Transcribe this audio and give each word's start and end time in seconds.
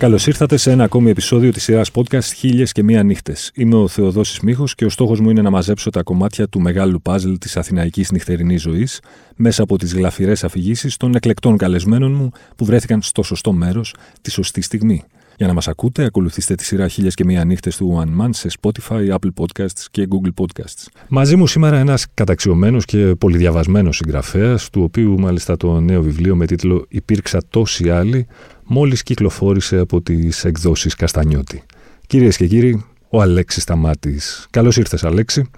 Καλώς 0.00 0.26
ήρθατε 0.26 0.56
σε 0.56 0.70
ένα 0.70 0.84
ακόμη 0.84 1.10
επεισόδιο 1.10 1.50
της 1.50 1.62
σειράς 1.62 1.90
podcast 1.94 2.32
Χίλιες 2.36 2.72
και 2.72 2.82
Μία 2.82 3.02
Νύχτες. 3.02 3.50
Είμαι 3.54 3.76
ο 3.76 3.88
Θεοδόσης 3.88 4.40
Μίχο 4.40 4.64
και 4.74 4.84
ο 4.84 4.88
στόχος 4.88 5.20
μου 5.20 5.30
είναι 5.30 5.42
να 5.42 5.50
μαζέψω 5.50 5.90
τα 5.90 6.02
κομμάτια 6.02 6.48
του 6.48 6.60
μεγάλου 6.60 7.02
παζλ 7.02 7.32
της 7.32 7.56
αθηναϊκής 7.56 8.10
νυχτερινής 8.10 8.62
ζωής 8.62 9.00
μέσα 9.36 9.62
από 9.62 9.78
τις 9.78 9.94
γλαφυρές 9.94 10.44
αφηγήσεις 10.44 10.96
των 10.96 11.14
εκλεκτών 11.14 11.56
καλεσμένων 11.56 12.12
μου 12.12 12.30
που 12.56 12.64
βρέθηκαν 12.64 13.02
στο 13.02 13.22
σωστό 13.22 13.52
μέρος 13.52 13.94
τη 14.20 14.30
σωστή 14.30 14.60
στιγμή. 14.60 15.04
Για 15.36 15.46
να 15.46 15.54
μας 15.54 15.68
ακούτε, 15.68 16.04
ακολουθήστε 16.04 16.54
τη 16.54 16.64
σειρά 16.64 16.88
Χίλιες 16.88 17.14
και 17.14 17.24
Μία 17.24 17.44
Νύχτες 17.44 17.76
του 17.76 18.02
One 18.02 18.24
Man 18.24 18.28
σε 18.30 18.48
Spotify, 18.60 19.08
Apple 19.08 19.30
Podcasts 19.36 19.84
και 19.90 20.08
Google 20.10 20.44
Podcasts. 20.44 20.86
Μαζί 21.08 21.36
μου 21.36 21.46
σήμερα 21.46 21.78
ένας 21.78 22.06
καταξιωμένος 22.14 22.84
και 22.84 23.14
πολυδιαβασμένος 23.18 23.96
συγγραφέας, 23.96 24.70
του 24.70 24.82
οποίου 24.82 25.20
μάλιστα 25.20 25.56
το 25.56 25.80
νέο 25.80 26.02
βιβλίο 26.02 26.36
με 26.36 26.46
τίτλο 26.46 26.84
Υπήρξα 26.88 27.40
τόσοι 27.50 27.90
άλλοι 27.90 28.26
μόλις 28.72 29.02
κυκλοφόρησε 29.02 29.78
από 29.78 30.00
τις 30.00 30.44
εκδόσεις 30.44 30.94
Καστανιώτη. 30.94 31.62
Κυρίες 32.06 32.36
και 32.36 32.46
κύριοι, 32.46 32.84
ο 33.08 33.20
Αλέξης 33.20 33.62
Σταμάτης. 33.62 34.46
Καλώς 34.50 34.76
ήρθες 34.76 35.04
Αλέξη. 35.04 35.50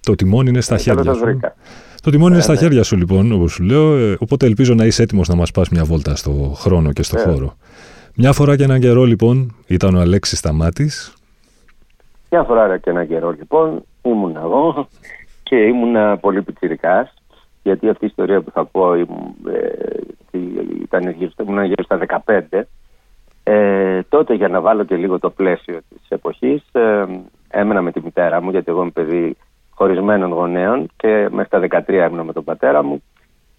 Το 0.00 0.14
τιμόνι 0.14 0.48
είναι 0.48 0.60
στα 0.60 0.74
ε, 0.74 0.78
χέρια 0.78 1.14
σου. 1.14 1.40
Το 2.02 2.10
τιμόνι 2.10 2.30
είναι 2.30 2.38
ε, 2.38 2.42
στα 2.42 2.52
ναι. 2.52 2.58
χέρια 2.58 2.82
σου 2.82 2.96
λοιπόν, 2.96 3.32
όπως 3.32 3.52
σου 3.52 3.62
λέω, 3.62 3.96
ε, 3.96 4.16
οπότε 4.18 4.46
ελπίζω 4.46 4.74
να 4.74 4.84
είσαι 4.84 5.02
έτοιμος 5.02 5.28
να 5.28 5.34
μας 5.34 5.50
πας 5.50 5.68
μια 5.68 5.84
βόλτα 5.84 6.16
στο 6.16 6.52
χρόνο 6.56 6.92
και 6.92 7.02
στο 7.02 7.18
χώρο. 7.18 7.56
Μια 8.16 8.32
φορά 8.32 8.56
και 8.56 8.64
έναν 8.64 8.80
καιρό 8.80 9.04
λοιπόν 9.04 9.54
ήταν 9.66 9.94
ο 9.94 10.00
Αλέξης 10.00 10.38
Σταμάτης. 10.38 11.14
Μια 12.30 12.42
φορά 12.42 12.78
και 12.78 12.90
έναν 12.90 13.08
καιρό 13.08 13.30
λοιπόν 13.30 13.82
ήμουν 14.02 14.36
εγώ 14.36 14.88
και 15.42 15.56
ήμουν 15.56 16.20
πολύ 16.20 16.42
πιτσιρικάς 16.42 17.14
γιατί 17.62 17.88
αυτή 17.88 18.04
η 18.04 18.08
ιστορία 18.08 18.40
που 18.40 18.50
θα 18.50 18.64
πω 18.64 18.94
ε, 18.94 19.04
ήταν 20.82 21.10
γύρω, 21.10 21.30
ήμουν 21.40 21.64
γύρω 21.64 21.82
στα 21.82 21.98
15 22.26 22.62
ε, 23.42 24.02
τότε 24.08 24.34
για 24.34 24.48
να 24.48 24.60
βάλω 24.60 24.84
και 24.84 24.96
λίγο 24.96 25.18
το 25.18 25.30
πλαίσιο 25.30 25.78
της 25.88 26.08
εποχής 26.08 26.62
ε, 26.72 27.04
έμενα 27.48 27.82
με 27.82 27.92
τη 27.92 28.00
μητέρα 28.00 28.42
μου 28.42 28.50
γιατί 28.50 28.70
εγώ 28.70 28.82
είμαι 28.82 28.90
παιδί 28.90 29.36
χωρισμένων 29.70 30.32
γονέων 30.32 30.88
και 30.96 31.28
μέχρι 31.30 31.68
τα 31.68 31.82
13 31.86 31.92
έμεινα 31.92 32.24
με 32.24 32.32
τον 32.32 32.44
πατέρα 32.44 32.82
μου 32.82 33.02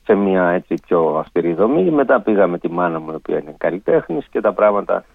σε 0.04 0.14
μια 0.14 0.50
έτσι 0.50 0.76
πιο 0.88 1.16
αυστηρή 1.18 1.54
δομή. 1.54 1.92
Μετά 1.92 2.22
πήγα 2.22 2.48
με 2.48 2.58
τη 2.58 2.70
μάνα 2.70 3.00
μου, 3.00 3.12
η 3.12 3.16
οποία 3.16 3.40
είναι 3.40 3.56
καλλιτέχνης 3.58 4.28
και 4.28 4.42
τα 4.42 4.54
πράγματα 4.54 5.06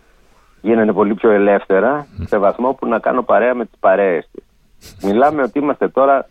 γίνανε 0.61 0.93
πολύ 0.93 1.15
πιο 1.15 1.31
ελεύθερα 1.31 2.07
σε 2.25 2.39
βαθμό 2.39 2.73
που 2.73 2.87
να 2.87 2.99
κάνω 2.99 3.23
παρέα 3.23 3.55
με 3.55 3.65
τις 3.65 3.79
παρέες 3.81 4.29
της. 4.33 4.45
Μιλάμε 5.03 5.43
ότι 5.43 5.59
είμαστε 5.59 5.89
τώρα 5.89 6.29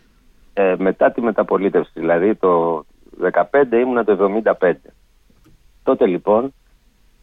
ε, 0.58 0.74
μετά 0.78 1.10
τη 1.10 1.20
μεταπολίτευση, 1.20 1.90
δηλαδή 1.94 2.34
το 2.34 2.84
15 3.32 3.42
ήμουνα 3.72 4.04
το 4.04 4.42
75. 4.60 4.72
Τότε 5.82 6.06
λοιπόν 6.06 6.52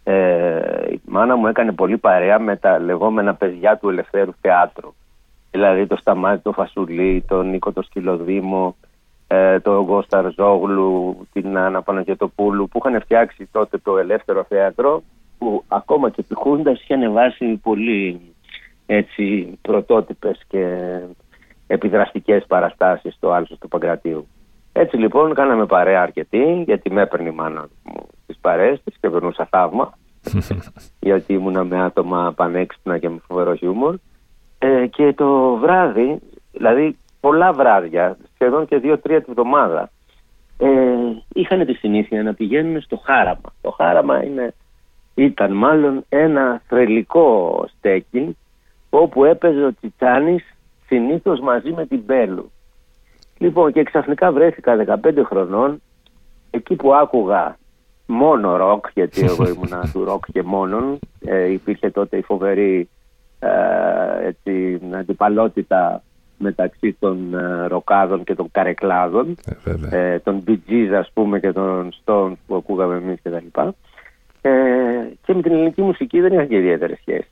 ε, 0.04 0.92
η 0.92 1.02
μάνα 1.06 1.36
μου 1.36 1.48
έκανε 1.48 1.72
πολύ 1.72 1.98
παρέα 1.98 2.40
με 2.40 2.56
τα 2.56 2.80
λεγόμενα 2.80 3.34
παιδιά 3.36 3.78
του 3.78 3.90
ελευθέρου 3.90 4.32
θεάτρου. 4.42 4.94
Δηλαδή 5.52 5.88
το 5.88 5.96
Σταμάτη, 5.96 6.42
το 6.42 6.52
Φασουλή, 6.52 7.24
τον 7.28 7.50
Νίκο 7.50 7.72
το 7.72 7.82
Σκυλοδήμο, 7.82 8.76
ε, 9.28 9.60
τον 9.60 9.84
Γκώστα 9.84 10.34
Ζόγλου, 10.36 11.28
την 11.34 11.58
Άννα 11.58 11.82
Παναγιωτοπούλου 11.82 12.68
που 12.68 12.82
είχαν 12.84 13.02
φτιάξει 13.02 13.50
τότε 13.52 13.78
το 13.78 13.98
ελεύθερο 13.98 14.44
θέατρο 14.44 15.04
που 15.38 15.64
ακόμα 15.68 16.10
και 16.10 16.24
πηχούντας 16.24 16.82
είχε 16.82 16.94
ανεβάσει 16.94 17.60
πολύ 17.64 18.22
έτσι 18.86 19.58
πρωτότυπες 19.62 20.42
και 20.48 20.98
επιδραστικές 21.68 22.46
παραστάσεις 22.48 23.14
στο 23.14 23.32
Άλσος 23.32 23.58
του 23.58 23.68
Παγκρατίου. 23.68 24.28
Έτσι 24.74 24.98
λοιπόν 24.98 25.34
κάναμε 25.34 25.66
παρέα 25.66 26.02
αρκετή 26.02 26.64
γιατί 26.66 26.92
με 26.92 27.02
έπαιρνε 27.02 27.30
η 27.30 27.32
μάνα 27.32 27.68
μου 27.84 28.08
στις 28.24 28.38
παρέες 28.42 28.82
της 28.84 28.96
και 29.00 29.10
περνούσα 29.10 29.48
θαύμα 29.50 29.94
γιατί 31.08 31.34
ήμουνα 31.34 31.64
με 31.64 31.82
άτομα 31.84 32.34
πανέξυπνα 32.36 32.98
και 32.98 33.10
με 33.10 33.18
φοβερό 33.28 33.56
χιούμορ 33.56 33.96
ε, 34.60 34.88
και 34.88 35.14
το 35.14 35.56
βράδυ, 35.56 36.20
δηλαδή 36.52 36.98
πολλά 37.20 37.54
βράδια, 37.54 38.18
σχεδόν 38.34 38.68
και 38.68 38.78
δύο-τρία 38.78 39.22
τη 39.22 39.32
βδομάδα 39.32 39.90
ε, 40.58 40.68
είχαν 41.34 41.66
τη 41.66 41.74
συνήθεια 41.74 42.24
να 42.24 42.34
πηγαίνουν 42.34 42.82
στο 42.82 43.02
χάραμα. 43.06 43.54
Το 43.62 43.72
χάραμα 43.72 44.24
είναι, 44.24 44.54
ήταν 45.16 45.52
μάλλον 45.52 46.06
ένα 46.10 46.62
θρελικό 46.68 47.66
στέκι 47.78 48.38
όπου 48.90 49.26
έπαιζε 49.26 49.64
ο 49.64 49.74
Τσιτσάνης 49.74 50.44
συνήθως 50.88 51.40
μαζί 51.40 51.72
με 51.72 51.86
την 51.86 52.02
Μπέλου. 52.06 52.52
Λοιπόν 53.38 53.72
και 53.72 53.84
ξαφνικά 53.84 54.32
βρέθηκα 54.32 55.00
15 55.04 55.22
χρονών 55.26 55.82
εκεί 56.50 56.76
που 56.76 56.94
άκουγα 56.94 57.58
μόνο 58.06 58.56
ροκ 58.56 58.86
γιατί 58.94 59.24
εγώ 59.24 59.48
ήμουνα 59.48 59.82
του 59.94 60.04
ροκ 60.04 60.26
και 60.32 60.44
μόνον 60.44 61.00
ε, 61.26 61.52
υπήρχε 61.52 61.90
τότε 61.90 62.18
η 62.18 62.22
φοβερή 62.22 62.90
ε, 63.40 64.28
έτσι, 64.28 64.80
αντιπαλότητα 64.94 66.04
μεταξύ 66.38 66.96
των 67.00 67.34
ε, 67.34 67.68
ροκάδων 67.68 68.24
και 68.24 68.36
των 68.36 68.48
καρεκλάδων 68.52 69.36
ε, 69.90 70.14
ε, 70.14 70.20
των 70.20 70.44
Bee 70.48 70.58
Gees 70.70 70.94
ας 70.94 71.12
πούμε 71.14 71.40
και 71.40 71.52
των 71.52 71.94
Stones 72.04 72.34
που 72.48 72.56
ακούγαμε 72.56 72.96
εμείς 72.96 73.20
και 73.22 73.30
τα 73.30 73.42
λοιπά. 73.42 73.76
Ε, 74.42 74.52
και 75.26 75.34
με 75.34 75.42
την 75.42 75.52
ελληνική 75.52 75.82
μουσική 75.82 76.20
δεν 76.20 76.34
είχα 76.34 76.46
και 76.46 76.58
ιδιαίτερη 76.58 76.96
σχέση 76.96 77.30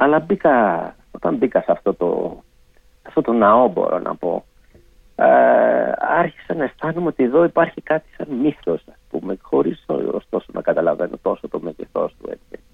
αλλά 0.00 0.18
μπήκα, 0.18 0.94
όταν 1.10 1.36
μπήκα 1.36 1.60
σε 1.60 1.72
αυτό 1.72 1.94
το 1.94 2.42
αυτό 3.02 3.20
το 3.20 3.32
ναό 3.32 3.68
μπορώ 3.68 3.98
να 3.98 4.14
πω. 4.14 4.44
Ε, 5.16 5.92
άρχισα 5.98 6.54
να 6.54 6.64
αισθάνομαι 6.64 7.06
ότι 7.06 7.24
εδώ 7.24 7.44
υπάρχει 7.44 7.80
κάτι 7.80 8.08
σαν 8.16 8.28
μύθος 8.36 8.82
ας 8.88 8.98
πούμε 9.10 9.36
χωρίς 9.42 9.84
ωστόσο 10.12 10.46
να 10.52 10.60
καταλαβαίνω 10.62 11.18
τόσο 11.22 11.48
το 11.48 11.60
μέγεθός 11.60 12.14
του 12.20 12.30
έτσι. 12.30 12.64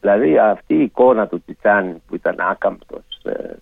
Δηλαδή 0.00 0.38
αυτή 0.38 0.74
η 0.74 0.82
εικόνα 0.82 1.26
του 1.26 1.42
Τσιτσάνη 1.42 2.02
που 2.06 2.14
ήταν 2.14 2.40
άκαμπτος, 2.40 3.04
ε, 3.22 3.56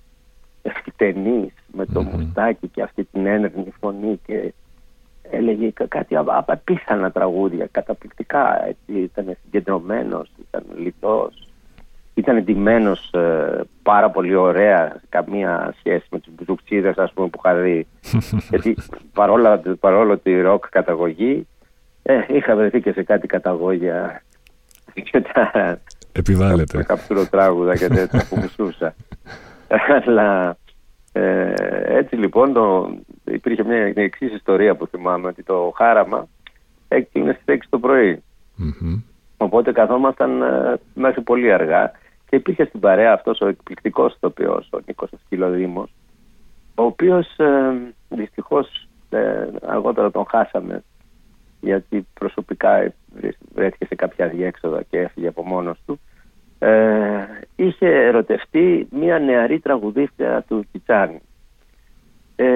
ευθυτενής 0.62 1.52
με 1.72 1.86
το 1.86 2.00
mm 2.00 2.04
μουστάκι 2.04 2.68
και 2.68 2.82
αυτή 2.82 3.04
την 3.04 3.26
ένερνη 3.26 3.72
φωνή 3.80 4.20
και 4.26 4.52
έλεγε 5.30 5.72
κάτι 5.88 6.16
απίθανα 6.26 7.10
τραγούδια, 7.10 7.68
καταπληκτικά 7.70 8.66
έτσι, 8.66 9.00
ήταν 9.00 9.36
συγκεντρωμένος, 9.42 10.30
ήταν 10.48 10.64
λιτός 10.76 11.45
ήταν 12.16 12.36
εντυμένο 12.36 12.96
ε, 13.10 13.60
πάρα 13.82 14.10
πολύ 14.10 14.34
ωραία, 14.34 15.00
καμία 15.08 15.74
σχέση 15.78 16.06
με 16.10 16.18
τους 16.18 16.32
μπουζουξίδε 16.34 16.94
που 17.14 17.30
είχα 17.38 17.54
δει. 17.54 17.86
Γιατί 18.50 18.76
παρόλα, 19.12 19.60
παρόλο 19.80 20.18
τη 20.18 20.40
ροκ 20.40 20.68
καταγωγή, 20.68 21.46
ε, 22.02 22.20
είχα 22.28 22.56
βρεθεί 22.56 22.80
και 22.80 22.92
σε 22.92 23.02
κάτι 23.02 23.26
καταγόγια. 23.26 24.22
Και 24.92 25.20
τα. 25.20 25.78
Επιβάλλεται. 26.12 26.82
Τα 26.82 27.26
τράγουδα 27.30 27.76
και 27.76 27.88
τέτοια 27.88 28.26
που 28.28 28.36
μισούσα. 28.36 28.94
Αλλά 30.06 30.56
ε, 31.12 31.52
έτσι 31.86 32.16
λοιπόν 32.16 32.52
το, 32.52 32.96
υπήρχε 33.24 33.64
μια 33.64 33.92
εξής 33.94 34.32
ιστορία 34.32 34.74
που 34.74 34.86
θυμάμαι 34.86 35.28
ότι 35.28 35.42
το 35.42 35.72
χάραμα 35.76 36.28
έκλεινε 36.88 37.38
στις 37.42 37.56
6 37.58 37.60
το 37.68 37.78
πρωί. 37.78 38.22
Mm-hmm. 38.58 39.02
Οπότε 39.36 39.72
καθόμασταν 39.72 40.42
ε, 40.42 40.80
μέχρι 40.94 41.20
πολύ 41.20 41.52
αργά 41.52 41.92
και 42.28 42.36
υπήρχε 42.36 42.64
στην 42.64 42.80
παρέα 42.80 43.12
αυτός 43.12 43.40
ο 43.40 43.48
εκπληκτικός 43.48 44.14
ηθοποιός, 44.14 44.68
ο 44.72 44.78
Νίκος 44.86 45.10
Σκυλοδήμος, 45.24 45.90
ο 46.74 46.82
οποίος 46.82 47.38
ε, 47.38 47.94
δυστυχώς 48.08 48.88
ε, 49.10 49.46
αργότερα 49.66 50.10
τον 50.10 50.26
χάσαμε 50.28 50.82
γιατί 51.60 52.06
προσωπικά 52.14 52.92
βρέθηκε 53.54 53.86
σε 53.86 53.94
κάποια 53.94 54.28
διέξοδα 54.28 54.82
και 54.82 54.98
έφυγε 54.98 55.28
από 55.28 55.42
μόνος 55.42 55.78
του. 55.86 56.00
Ε, 56.58 57.24
είχε 57.56 57.86
ερωτευτεί 57.86 58.88
μία 58.90 59.18
νεαρή 59.18 59.58
τραγουδίστρια 59.58 60.44
του 60.48 60.66
Κιτσάνη 60.72 61.20
ε, 62.36 62.46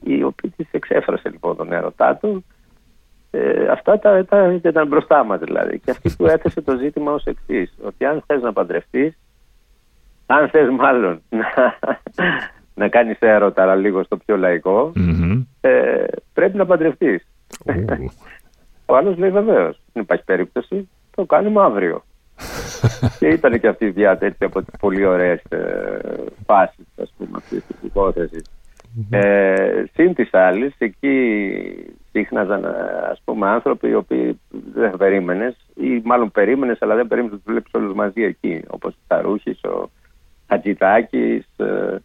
η 0.00 0.22
οποία 0.22 0.50
της 0.56 0.66
εξέφρασε 0.70 1.28
λοιπόν 1.28 1.56
τον 1.56 1.72
ερωτά 1.72 2.16
του 2.16 2.44
ε, 3.34 3.68
αυτά 3.70 3.98
τα, 3.98 4.24
τα, 4.24 4.52
ήταν 4.52 4.86
μπροστά 4.86 5.24
μας 5.24 5.40
δηλαδή. 5.40 5.78
Και 5.78 5.90
αυτή 5.90 6.14
που 6.16 6.26
έθεσε 6.26 6.60
το 6.60 6.76
ζήτημα 6.76 7.12
ως 7.12 7.24
εξής: 7.24 7.74
Ότι 7.84 8.04
αν 8.04 8.22
θες 8.26 8.42
να 8.42 8.52
παντρευτείς, 8.52 9.18
αν 10.26 10.48
θες 10.48 10.68
μάλλον 10.68 11.22
να, 11.40 11.78
να 12.74 12.88
κάνεις 12.88 13.18
έρωτα, 13.18 13.62
αλλά 13.62 13.74
λίγο 13.74 14.02
στο 14.02 14.16
πιο 14.16 14.36
λαϊκό, 14.36 14.92
ε, 15.60 16.04
πρέπει 16.32 16.56
να 16.56 16.66
παντρευτείς. 16.66 17.26
Ο 18.86 18.96
άλλος 18.96 19.16
λέει 19.16 19.30
βεβαίως. 19.30 19.80
Δεν 19.92 20.02
υπάρχει 20.02 20.24
περίπτωση. 20.24 20.88
Το 21.14 21.24
κάνουμε 21.24 21.62
αύριο. 21.62 22.04
και 23.18 23.28
ήταν 23.28 23.60
και 23.60 23.68
αυτή 23.68 23.84
η 23.84 23.90
διάθεση 23.90 24.44
από 24.44 24.62
τι 24.62 24.78
πολύ 24.78 25.04
ωραίες 25.04 25.42
ε, 25.48 25.98
φάσεις 26.46 26.86
αυτή 27.36 27.60
τη 27.60 27.74
υπόθεση. 27.82 28.42
Ε, 29.10 29.84
συν 29.92 30.14
της 30.14 30.34
άλλης, 30.34 30.74
εκεί 30.78 31.16
σύχναζαν 32.14 32.64
ας 33.10 33.20
πούμε 33.24 33.48
άνθρωποι 33.48 33.88
οι 33.88 33.94
οποίοι 33.94 34.40
δεν 34.74 34.96
περίμενες 34.96 35.56
ή 35.74 36.00
μάλλον 36.04 36.30
περίμενες, 36.30 36.82
αλλά 36.82 36.94
δεν 36.94 37.06
περίμενες 37.06 37.36
να 37.36 37.42
τους 37.42 37.52
βλέπεις 37.52 37.72
όλους 37.74 37.94
μαζί 37.94 38.22
εκεί. 38.22 38.62
Όπως 38.68 38.92
ο 38.92 38.98
Ταρούχης, 39.06 39.64
ο 39.64 39.90
Χατζηδάκης, 40.48 41.46
ε, 41.56 41.96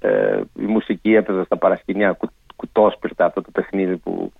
ε, 0.00 0.40
η 0.58 0.64
μουσική 0.64 1.14
έπαιζε 1.14 1.44
στα 1.44 1.56
παρασκηνιά 1.56 2.12
κου, 2.12 2.28
κουτόσπιρτα 2.56 3.24
αυτό 3.24 3.42
το 3.42 3.50
παιχνίδι 3.50 3.96
που 3.96 4.32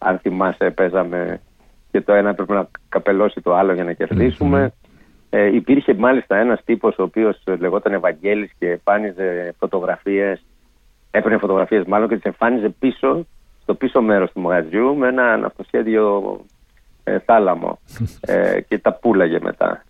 αν 0.00 0.18
θυμάσαι 0.18 0.70
παίζαμε 0.70 1.40
και 1.90 2.00
το 2.00 2.12
ένα 2.12 2.28
έπρεπε 2.28 2.54
να 2.54 2.68
καπελώσει 2.88 3.40
το 3.40 3.54
άλλο 3.54 3.72
για 3.72 3.84
να 3.84 3.92
κερδισουμε 3.92 4.72
Ε, 5.30 5.54
υπήρχε 5.54 5.94
μάλιστα 5.94 6.36
ένας 6.36 6.64
τύπος 6.64 6.98
ο 6.98 7.02
οποίος 7.02 7.42
λεγόταν 7.58 7.92
Ευαγγέλης 7.92 8.52
και 8.58 8.70
εμφάνιζε 8.70 9.54
φωτογραφίες, 9.58 10.44
έπαιρνε 11.10 11.38
φωτογραφίες 11.38 11.84
μάλλον 11.84 12.08
και 12.08 12.14
τις 12.14 12.24
εμφάνιζε 12.24 12.68
πίσω, 12.78 13.26
στο 13.68 13.76
πίσω 13.76 14.02
μέρος 14.02 14.32
του 14.32 14.40
μαγαζιού 14.40 14.96
με 14.96 15.08
ένα 15.08 15.32
αυτοσχέδιο 15.44 16.40
ε, 17.04 17.18
θάλαμο. 17.18 17.78
Ε, 18.20 18.60
και 18.60 18.78
τα 18.78 18.92
πουλαγε 18.92 19.38
μετά. 19.40 19.84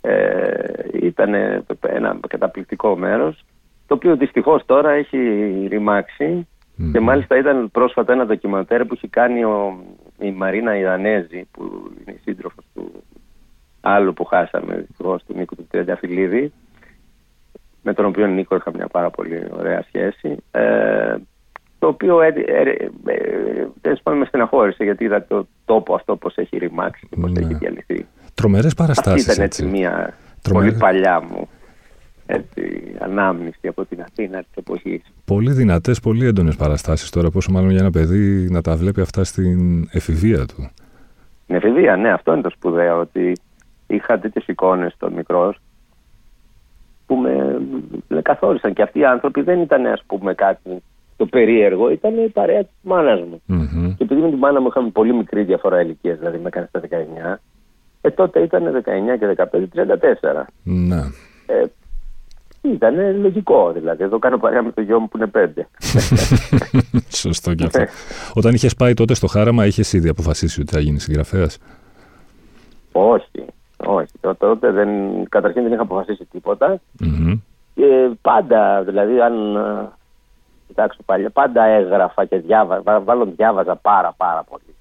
Ε, 0.00 0.52
ήταν 0.92 1.34
ένα 1.80 2.18
καταπληκτικό 2.28 2.96
μέρος 2.96 3.44
το 3.86 3.94
οποίο 3.94 4.16
δυστυχώς 4.16 4.64
τώρα 4.66 4.90
έχει 4.90 5.18
ρημάξει. 5.68 6.48
Και 6.92 7.00
μάλιστα 7.00 7.36
ήταν 7.36 7.70
πρόσφατα 7.70 8.12
ένα 8.12 8.26
ντοκιμαντέρ 8.26 8.84
που 8.84 8.94
έχει 8.94 9.08
κάνει 9.08 9.44
ο, 9.44 9.78
η 10.18 10.30
Μαρίνα 10.30 10.76
Ιρανέζη 10.76 11.48
που 11.50 11.90
είναι 12.00 12.16
η 12.16 12.20
σύντροφος 12.22 12.64
του 12.74 13.02
άλλου 13.80 14.12
που 14.12 14.24
χάσαμε 14.24 14.76
δυστυχώς 14.76 15.24
του 15.24 15.34
Νίκου 15.36 15.56
του 15.56 15.66
Τριανταφυλλίδη 15.70 16.52
με 17.82 17.94
τον 17.94 18.04
οποίο 18.04 18.26
Νίκο 18.26 18.56
είχα 18.56 18.70
μια 18.74 18.86
πάρα 18.86 19.10
πολύ 19.10 19.46
ωραία 19.58 19.82
σχέση. 19.82 20.36
Ε, 20.50 21.16
το 21.78 21.86
οποίο 21.86 22.20
ε, 22.20 22.28
ε, 22.28 22.60
ε, 23.82 24.14
με 24.14 24.24
στεναχώρησε 24.24 24.84
γιατί 24.84 25.04
είδα 25.04 25.26
το 25.26 25.46
τόπο 25.64 25.94
αυτό 25.94 26.16
πώς 26.16 26.36
έχει 26.36 26.56
ρημάξει 26.56 27.06
και 27.10 27.16
πώς 27.20 27.32
ναι. 27.32 27.40
έχει 27.40 27.54
διαλυθεί. 27.54 28.06
Τρομερές 28.34 28.74
παραστάσεις. 28.74 29.28
Αυτή 29.28 29.32
ήταν 29.32 29.44
έτσι, 29.44 29.64
μια 29.64 30.14
πολύ 30.50 30.72
παλιά 30.72 31.20
μου 31.20 31.48
έτσι, 32.26 32.94
ανάμνηση 32.98 33.68
από 33.68 33.84
την 33.84 34.00
Αθήνα 34.00 34.38
της 34.38 34.54
εποχής. 34.54 35.02
Πολύ 35.24 35.52
δυνατές, 35.52 36.00
πολύ 36.00 36.26
έντονες 36.26 36.56
παραστάσεις 36.56 37.10
τώρα. 37.10 37.30
Πόσο 37.30 37.52
μάλλον 37.52 37.70
για 37.70 37.80
ένα 37.80 37.90
παιδί 37.90 38.50
να 38.50 38.62
τα 38.62 38.76
βλέπει 38.76 39.00
αυτά 39.00 39.24
στην 39.24 39.88
εφηβεία 39.92 40.46
του. 40.46 40.70
Στην 41.42 41.56
εφηβεία, 41.56 41.96
ναι, 41.96 42.12
αυτό 42.12 42.32
είναι 42.32 42.42
το 42.42 42.50
σπουδαίο. 42.50 43.00
Ότι 43.00 43.32
είχα 43.86 44.18
τέτοιες 44.18 44.46
εικόνες 44.46 44.92
στον 44.92 45.12
μικρός 45.12 45.58
που 47.06 47.14
με, 47.14 47.60
με 48.08 48.22
καθόρισαν. 48.22 48.72
Και 48.72 48.82
αυτοί 48.82 48.98
οι 48.98 49.04
άνθρωποι 49.04 49.42
δεν 49.42 49.60
ήταν, 49.60 49.86
ας 49.86 50.02
πούμε, 50.06 50.34
κάτι 50.34 50.82
το 51.16 51.26
περίεργο, 51.26 51.90
ήταν 51.90 52.24
η 52.24 52.28
παρέα 52.28 52.60
της 52.60 52.74
μάνας 52.82 53.20
μου. 53.20 53.42
Mm-hmm. 53.48 53.94
Και 53.96 54.04
επειδή 54.04 54.20
με 54.20 54.28
την 54.28 54.38
μάνα 54.38 54.60
μου 54.60 54.66
είχαμε 54.66 54.88
πολύ 54.90 55.14
μικρή 55.14 55.42
διαφορά 55.42 55.80
ηλικίας, 55.80 56.18
δηλαδή 56.18 56.38
με 56.38 56.46
έκανε 56.46 56.68
στα 56.68 56.80
19, 56.80 57.38
ε, 58.00 58.10
τότε 58.10 58.40
ήταν 58.40 58.84
19 58.84 59.18
και 59.18 59.26
15, 59.36 59.68
34. 59.72 60.44
Ναι. 60.62 61.00
Ε, 61.46 61.64
ήταν 62.60 63.20
λογικό 63.20 63.72
δηλαδή. 63.72 64.02
Εδώ 64.02 64.18
κάνω 64.18 64.38
παρέα 64.38 64.62
με 64.62 64.72
το 64.72 64.80
γιο 64.80 65.00
μου 65.00 65.08
που 65.08 65.16
είναι 65.16 65.26
πέντε. 65.26 65.68
Σωστό 67.22 67.54
και 67.54 67.64
αυτό. 67.64 67.84
Όταν 68.34 68.54
είχες 68.54 68.74
πάει 68.74 68.94
τότε 68.94 69.14
στο 69.14 69.26
χάραμα, 69.26 69.66
είχες 69.66 69.92
ήδη 69.92 70.08
αποφασίσει 70.08 70.60
ότι 70.60 70.72
θα 70.72 70.80
γίνεις 70.80 71.02
συγγραφέας; 71.02 71.58
Όχι. 72.92 73.44
Όχι. 73.76 74.12
Τότε 74.38 74.70
δεν, 74.70 74.88
καταρχήν 75.28 75.62
δεν 75.62 75.72
είχα 75.72 75.82
αποφασίσει 75.82 76.24
τίποτα. 76.30 76.80
Mm-hmm. 77.00 77.40
Και 77.74 78.10
πάντα, 78.22 78.82
δηλαδή, 78.82 79.20
αν 79.20 79.34
ε, 80.66 80.72
κοιτάξω 80.72 81.02
πάλι, 81.04 81.30
πάντα 81.30 81.64
έγραφα 81.64 82.24
και 82.24 82.38
διάβαζα, 82.38 83.00
βάλω 83.00 83.24
διάβαζα 83.24 83.76
πάρα 83.76 84.14
πάρα 84.16 84.44
πολύ. 84.50 84.74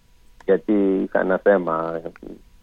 Γιατί 0.45 1.01
είχα 1.03 1.19
ένα 1.19 1.37
θέμα 1.43 2.01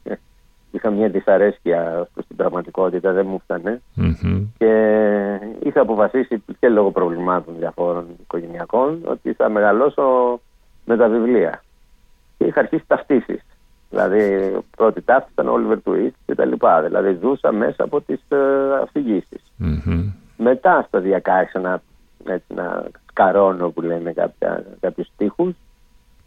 είχα 0.72 0.90
μια 0.90 1.08
δυσαρέσκεια 1.08 2.08
προς 2.14 2.26
την 2.26 2.36
πραγματικότητα, 2.36 3.12
δεν 3.12 3.26
μου 3.26 3.38
φτανε 3.38 3.80
Και 4.58 4.70
είχα 5.62 5.80
αποφασίσει 5.80 6.42
και 6.60 6.69
λόγω 6.69 6.90
προβλημάτων 6.90 7.54
διαφόρων 7.58 8.06
οικογενειακών 8.20 9.00
ότι 9.04 9.32
θα 9.32 9.48
μεγαλώσω 9.48 10.40
με 10.84 10.96
τα 10.96 11.08
βιβλία. 11.08 11.62
Και 12.38 12.44
είχα 12.44 12.60
αρχίσει 12.60 12.84
ταυτίσεις. 12.86 13.40
Δηλαδή, 13.90 14.52
πρώτη 14.76 15.00
ταύτη 15.00 15.28
ήταν 15.32 15.48
ο 15.48 15.54
Oliver 15.56 15.90
Twist 15.90 16.10
και 16.26 16.34
τα 16.34 16.44
λοιπά. 16.44 16.82
Δηλαδή, 16.82 17.19
ζούσα 17.20 17.52
μέσα 17.52 17.84
από 17.84 18.00
τις 18.00 18.20
ε, 18.28 18.36
αφηγησει 18.82 19.40
Μετά, 20.36 20.84
σταδιακά, 20.88 21.34
άρχισα 21.34 21.58
να, 21.58 21.82
έτσι, 22.26 22.54
να 22.54 22.82
σκαρώνω 23.12 23.70
που 23.70 23.81
λένε 23.81 24.14
κάποιους 24.81 25.09
τείχου. 25.17 25.55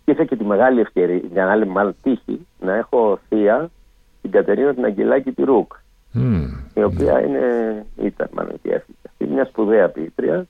Και 0.06 0.12
είχα 0.12 0.26
και 0.26 0.36
τη 0.36 0.44
μεγάλη 0.44 0.80
ευκαιρία, 0.80 1.22
για 1.32 1.52
άλλη 1.52 1.68
μάλλον 1.68 1.96
τύχη, 2.02 2.48
να 2.60 2.76
έχω 2.76 3.20
θεία 3.30 3.70
την 4.22 4.32
Κατερίνα 4.32 4.74
την 4.74 4.86
Αγγελάκη 4.86 5.32
τη 5.32 5.44
Ρουκ. 5.44 5.74
Η 6.74 6.84
οποία 6.84 7.22
είναι, 7.26 7.86
ήταν 7.98 8.30
μάλλον 8.34 8.62
και 8.62 8.76
αυτή, 8.76 9.26
μια 9.28 9.46
σπουδαία 9.46 9.90
ποιήτρια. 9.90 10.46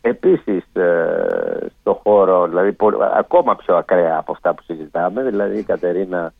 Επίσης 0.00 0.64
ε, 0.72 1.66
στο 1.80 2.00
χώρο, 2.02 2.46
δηλαδή 2.46 2.76
ακόμα 3.16 3.56
πιο 3.56 3.76
ακραία 3.76 4.18
από 4.18 4.32
αυτά 4.32 4.54
που 4.54 4.62
συζητάμε, 4.62 5.22
δηλαδή 5.22 5.58
η 5.58 5.62
Κατερίνα 5.62 6.32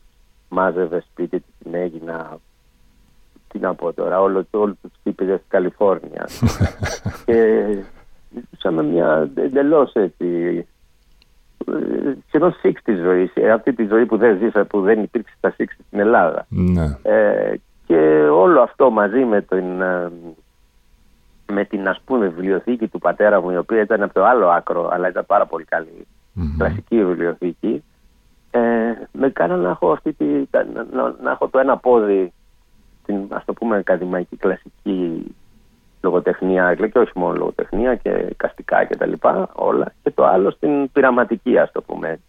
μάζευε 0.49 1.03
σπίτι 1.11 1.39
τη 1.39 1.51
την 1.63 1.73
έγινα 1.73 2.37
τι 3.47 3.59
να 3.59 3.73
πω 3.73 3.93
τώρα, 3.93 4.21
όλο, 4.21 4.45
όλο 4.51 4.75
τους 4.81 4.91
τύπηδε 5.03 5.35
στη 5.35 5.45
Καλιφόρνιας. 5.47 6.41
και 7.25 7.67
ζούσαμε 8.51 8.83
μια 8.83 9.29
εντελώς 9.35 9.93
έτσι 9.93 10.65
σχεδόν 12.27 12.53
σίξ 12.59 12.81
της 12.81 12.99
ζωής, 12.99 13.31
ε, 13.33 13.51
αυτή 13.51 13.73
τη 13.73 13.85
ζωή 13.85 14.05
που 14.05 14.17
δεν 14.17 14.37
ζήσα, 14.37 14.65
που 14.65 14.81
δεν 14.81 15.03
υπήρξε 15.03 15.33
στα 15.37 15.51
σίξ 15.51 15.73
στην 15.87 15.99
Ελλάδα. 15.99 16.45
Ναι. 16.49 16.97
Ε, 17.03 17.53
και 17.85 18.27
όλο 18.31 18.61
αυτό 18.61 18.89
μαζί 18.89 19.23
με, 19.23 19.41
την, 19.41 19.81
ε, 19.81 20.11
με 21.51 21.65
την 21.65 21.87
ας 21.87 22.01
πούμε 22.05 22.27
βιβλιοθήκη 22.27 22.87
του 22.87 22.99
πατέρα 22.99 23.41
μου 23.41 23.49
η 23.49 23.57
οποία 23.57 23.81
ήταν 23.81 24.03
από 24.03 24.13
το 24.13 24.25
άλλο 24.25 24.47
άκρο 24.47 24.89
αλλά 24.91 25.09
ήταν 25.09 25.25
πάρα 25.25 25.45
πολύ 25.45 25.63
καλή 25.65 26.07
mm-hmm. 26.35 26.55
κλασική 26.57 27.05
βιβλιοθήκη 27.05 27.83
ε, 28.51 28.59
με 29.11 29.29
κάνανε 29.29 29.63
να 29.63 29.69
έχω, 29.69 29.91
αυτή 29.91 30.13
τη, 30.13 30.25
να, 30.91 31.15
να 31.21 31.31
έχω 31.31 31.47
το 31.47 31.59
ένα 31.59 31.77
πόδι 31.77 32.33
την 33.05 33.25
ας 33.29 33.45
το 33.45 33.53
πούμε 33.53 33.77
ακαδημαϊκή 33.77 34.35
κλασική 34.35 35.25
λογοτεχνία 36.01 36.75
και 36.75 36.99
όχι 36.99 37.11
μόνο 37.15 37.33
λογοτεχνία 37.33 37.95
και 37.95 38.33
καστικά 38.37 38.83
και 38.83 38.95
τα 38.95 39.05
λοιπά 39.05 39.49
όλα 39.53 39.93
και 40.03 40.11
το 40.11 40.25
άλλο 40.25 40.51
στην 40.51 40.91
πειραματική 40.91 41.57
ας 41.57 41.71
το 41.71 41.81
πούμε 41.81 42.19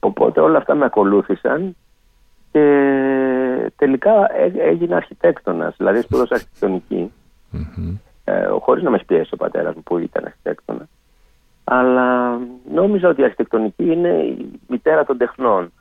Οπότε 0.00 0.40
όλα 0.40 0.58
αυτά 0.58 0.74
με 0.74 0.84
ακολούθησαν 0.84 1.76
και 2.52 3.72
τελικά 3.76 4.26
έγινε 4.58 4.94
αρχιτέκτονας, 4.94 5.74
δηλαδή 5.76 6.00
σπουδός 6.00 6.30
αρχιτεκτονική. 6.30 7.12
Mm-hmm. 7.52 7.96
ε, 8.24 8.46
χωρίς 8.60 8.82
να 8.82 8.90
με 8.90 9.02
πιέσει 9.06 9.34
ο 9.34 9.36
πατέρας 9.36 9.74
μου 9.74 9.82
που 9.82 9.98
ήταν 9.98 10.24
αρχιτέκτονα. 10.24 10.88
Αλλά 11.64 12.38
νόμιζα 12.72 13.08
ότι 13.08 13.20
η 13.20 13.24
αρχιτεκτονική 13.24 13.84
είναι 13.84 14.08
η 14.08 14.60
μητέρα 14.68 15.04
των 15.04 15.16
τεχνών 15.16 15.72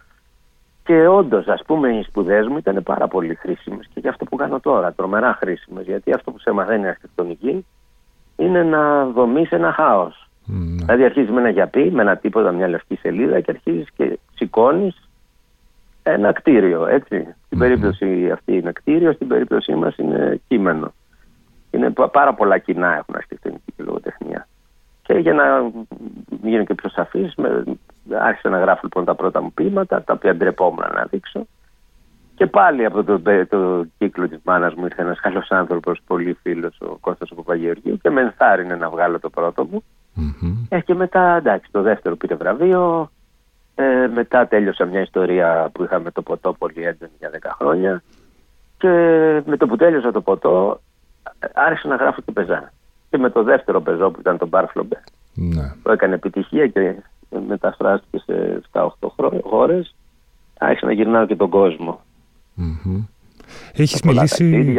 και 0.90 1.08
όντως, 1.08 1.48
ας 1.48 1.62
πούμε, 1.66 1.90
οι 1.90 2.04
σπουδές 2.04 2.48
μου 2.48 2.58
ήταν 2.58 2.84
πάρα 2.84 3.08
πολύ 3.08 3.36
χρήσιμες 3.36 3.90
και 3.94 4.00
για 4.00 4.10
αυτό 4.10 4.26
που 4.26 4.36
κάνω 4.36 4.60
τώρα, 4.60 4.94
τρομερά 4.94 5.34
χρήσιμες. 5.34 5.86
Γιατί 5.86 6.14
αυτό 6.14 6.32
που 6.32 6.40
σε 6.40 6.52
μαθαίνει 6.52 6.84
η 6.84 6.88
αρχιτεκτονική 6.88 7.66
είναι 8.36 8.64
να 8.64 9.06
δομείς 9.06 9.52
ένα 9.52 9.72
χάος. 9.72 10.30
Mm. 10.48 10.52
Δηλαδή, 10.52 11.04
αρχίζεις 11.04 11.30
με 11.30 11.40
ένα 11.40 11.50
γιαπί, 11.50 11.92
με 11.92 12.02
ένα 12.02 12.18
τίποτα, 12.18 12.52
μια 12.52 12.68
λευκή 12.68 12.96
σελίδα 12.96 13.40
και 13.40 13.52
αρχίζεις 13.52 13.88
και 13.96 14.20
σηκώνεις 14.36 15.10
ένα 16.04 16.32
κτίριο. 16.32 16.86
Έτσι. 16.86 17.36
Στην 17.46 17.58
περίπτωση 17.58 18.32
αυτή 18.32 18.54
είναι 18.54 18.72
κτίριο, 18.72 19.14
στην 19.14 19.28
περίπτωσή 19.28 19.76
μας 19.76 19.98
είναι 19.98 20.42
κείμενο. 20.48 20.94
Είναι 21.72 21.94
πάρα 22.12 22.34
πολλά 22.34 22.58
κοινά 22.58 22.96
έχουν 22.98 23.16
αρχιτεκτονική 23.16 23.72
και 23.76 23.84
λογοτεχνία. 23.84 24.48
Και 25.02 25.14
για 25.14 25.34
να 25.34 25.72
γίνω 26.42 26.64
και 26.64 26.74
πιο 26.74 26.90
σαφής, 26.90 27.34
άρχισα 28.20 28.50
να 28.50 28.60
γράφω 28.60 28.80
λοιπόν 28.84 29.06
τα 29.06 29.16
πρώτα 29.16 29.42
μου 29.42 29.52
ποίηματα, 29.54 30.04
τα 30.04 30.14
οποία 30.14 30.36
ντρεπόμουν 30.36 30.86
να 30.94 31.06
δείξω. 31.10 31.48
Και 32.36 32.48
πάλι 32.48 32.86
από 32.86 33.04
το, 33.04 33.22
το, 33.50 33.86
κύκλο 33.98 34.28
της 34.28 34.40
μάνας 34.44 34.74
μου 34.74 34.86
ήρθε 34.86 35.02
ένας 35.02 35.20
καλός 35.20 35.52
άνθρωπος, 35.52 36.02
πολύ 36.08 36.38
φίλος, 36.42 36.78
ο 36.80 36.98
Κώστας 37.00 37.32
ο 37.32 37.36
Παπαγεωργίου, 37.36 37.98
και 37.98 38.10
με 38.10 38.22
ενθάρρυνε 38.22 38.76
να 38.76 38.90
βγάλω 38.90 39.20
το 39.20 39.30
πρώτο 39.30 39.68
μου. 39.72 39.84
Mm-hmm. 40.18 40.66
Ε, 40.70 40.80
και 40.80 40.94
μετά, 40.94 41.36
εντάξει, 41.36 41.72
το 41.72 41.82
δεύτερο 41.82 42.16
πήρε 42.16 42.36
βραβείο. 42.36 43.12
Ε, 43.76 44.08
μετά 44.14 44.48
τέλειωσα 44.48 44.86
μια 44.86 45.02
ιστορία 45.02 45.70
που 45.74 45.84
είχαμε 45.84 46.12
το 46.12 46.22
ποτό 46.22 46.54
πολύ 46.54 46.84
έντονη 46.84 47.12
για 47.20 47.32
10 47.42 47.50
χρόνια. 47.60 48.04
Και 48.78 48.90
με 49.46 49.58
το 49.58 49.68
που 49.68 49.76
τέλειωσα 49.76 50.12
το 50.12 50.22
ποτό, 50.22 50.82
άρχισα 51.54 51.88
να 51.88 51.96
γράφω 51.96 52.22
και 52.22 52.32
πεζά. 52.32 52.72
Και 53.10 53.18
με 53.18 53.30
το 53.30 53.44
δεύτερο 53.44 53.82
πεζό 53.82 54.12
που 54.12 54.20
ήταν 54.20 54.38
το 54.38 54.48
Μπάρφλομπε, 54.48 55.04
ναι. 55.34 55.74
το 55.84 55.92
έκανε 55.92 56.16
επιτυχία 56.16 56.68
και 56.68 56.96
μεταφράστηκε 57.48 58.18
σε 58.26 58.62
7-8 58.72 58.90
χώρες. 59.44 59.96
Άρχισε 60.60 60.86
να 60.86 60.92
γυρνάω 60.92 61.26
και 61.26 61.36
τον 61.36 61.50
κόσμο. 61.50 62.00
Mm-hmm. 62.58 63.04
Έχεις 63.74 64.02
μιλήσει, 64.02 64.76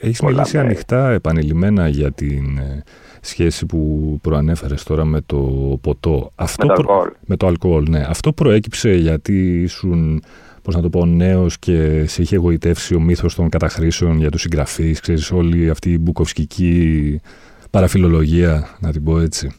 έχεις 0.00 0.20
μιλήσει 0.20 0.58
ανοιχτά 0.58 1.10
επανειλημμένα 1.10 1.88
για 1.88 2.12
την 2.12 2.58
ε, 2.58 2.82
σχέση 3.20 3.66
που 3.66 4.18
προανέφερες 4.22 4.82
τώρα 4.82 5.04
με 5.04 5.20
το 5.26 5.38
ποτό. 5.80 6.30
Αυτό 6.34 6.66
με 6.66 6.74
το 6.74 6.80
αλκοόλ. 6.80 7.10
Με 7.26 7.36
το 7.36 7.46
αλκοόλ, 7.46 7.86
ναι. 7.88 8.04
Αυτό 8.08 8.32
προέκυψε 8.32 8.90
γιατί 8.90 9.62
ήσουν, 9.62 10.22
πώς 10.62 10.74
να 10.74 10.82
το 10.82 10.90
πω, 10.90 11.06
νέος 11.06 11.58
και 11.58 12.06
σε 12.06 12.22
είχε 12.22 12.36
εγωιτεύσει 12.36 12.94
ο 12.94 13.00
μύθος 13.00 13.34
των 13.34 13.48
καταχρήσεων 13.48 14.18
για 14.18 14.30
τους 14.30 14.40
συγγραφείς, 14.40 15.00
ξέρεις, 15.00 15.30
όλη 15.30 15.70
αυτή 15.70 15.92
η 15.92 15.98
μπουκοφσκική 16.00 17.20
παραφιλολογία, 17.70 18.76
να 18.80 18.92
την 18.92 19.04
πω 19.04 19.18
έτσι. 19.18 19.54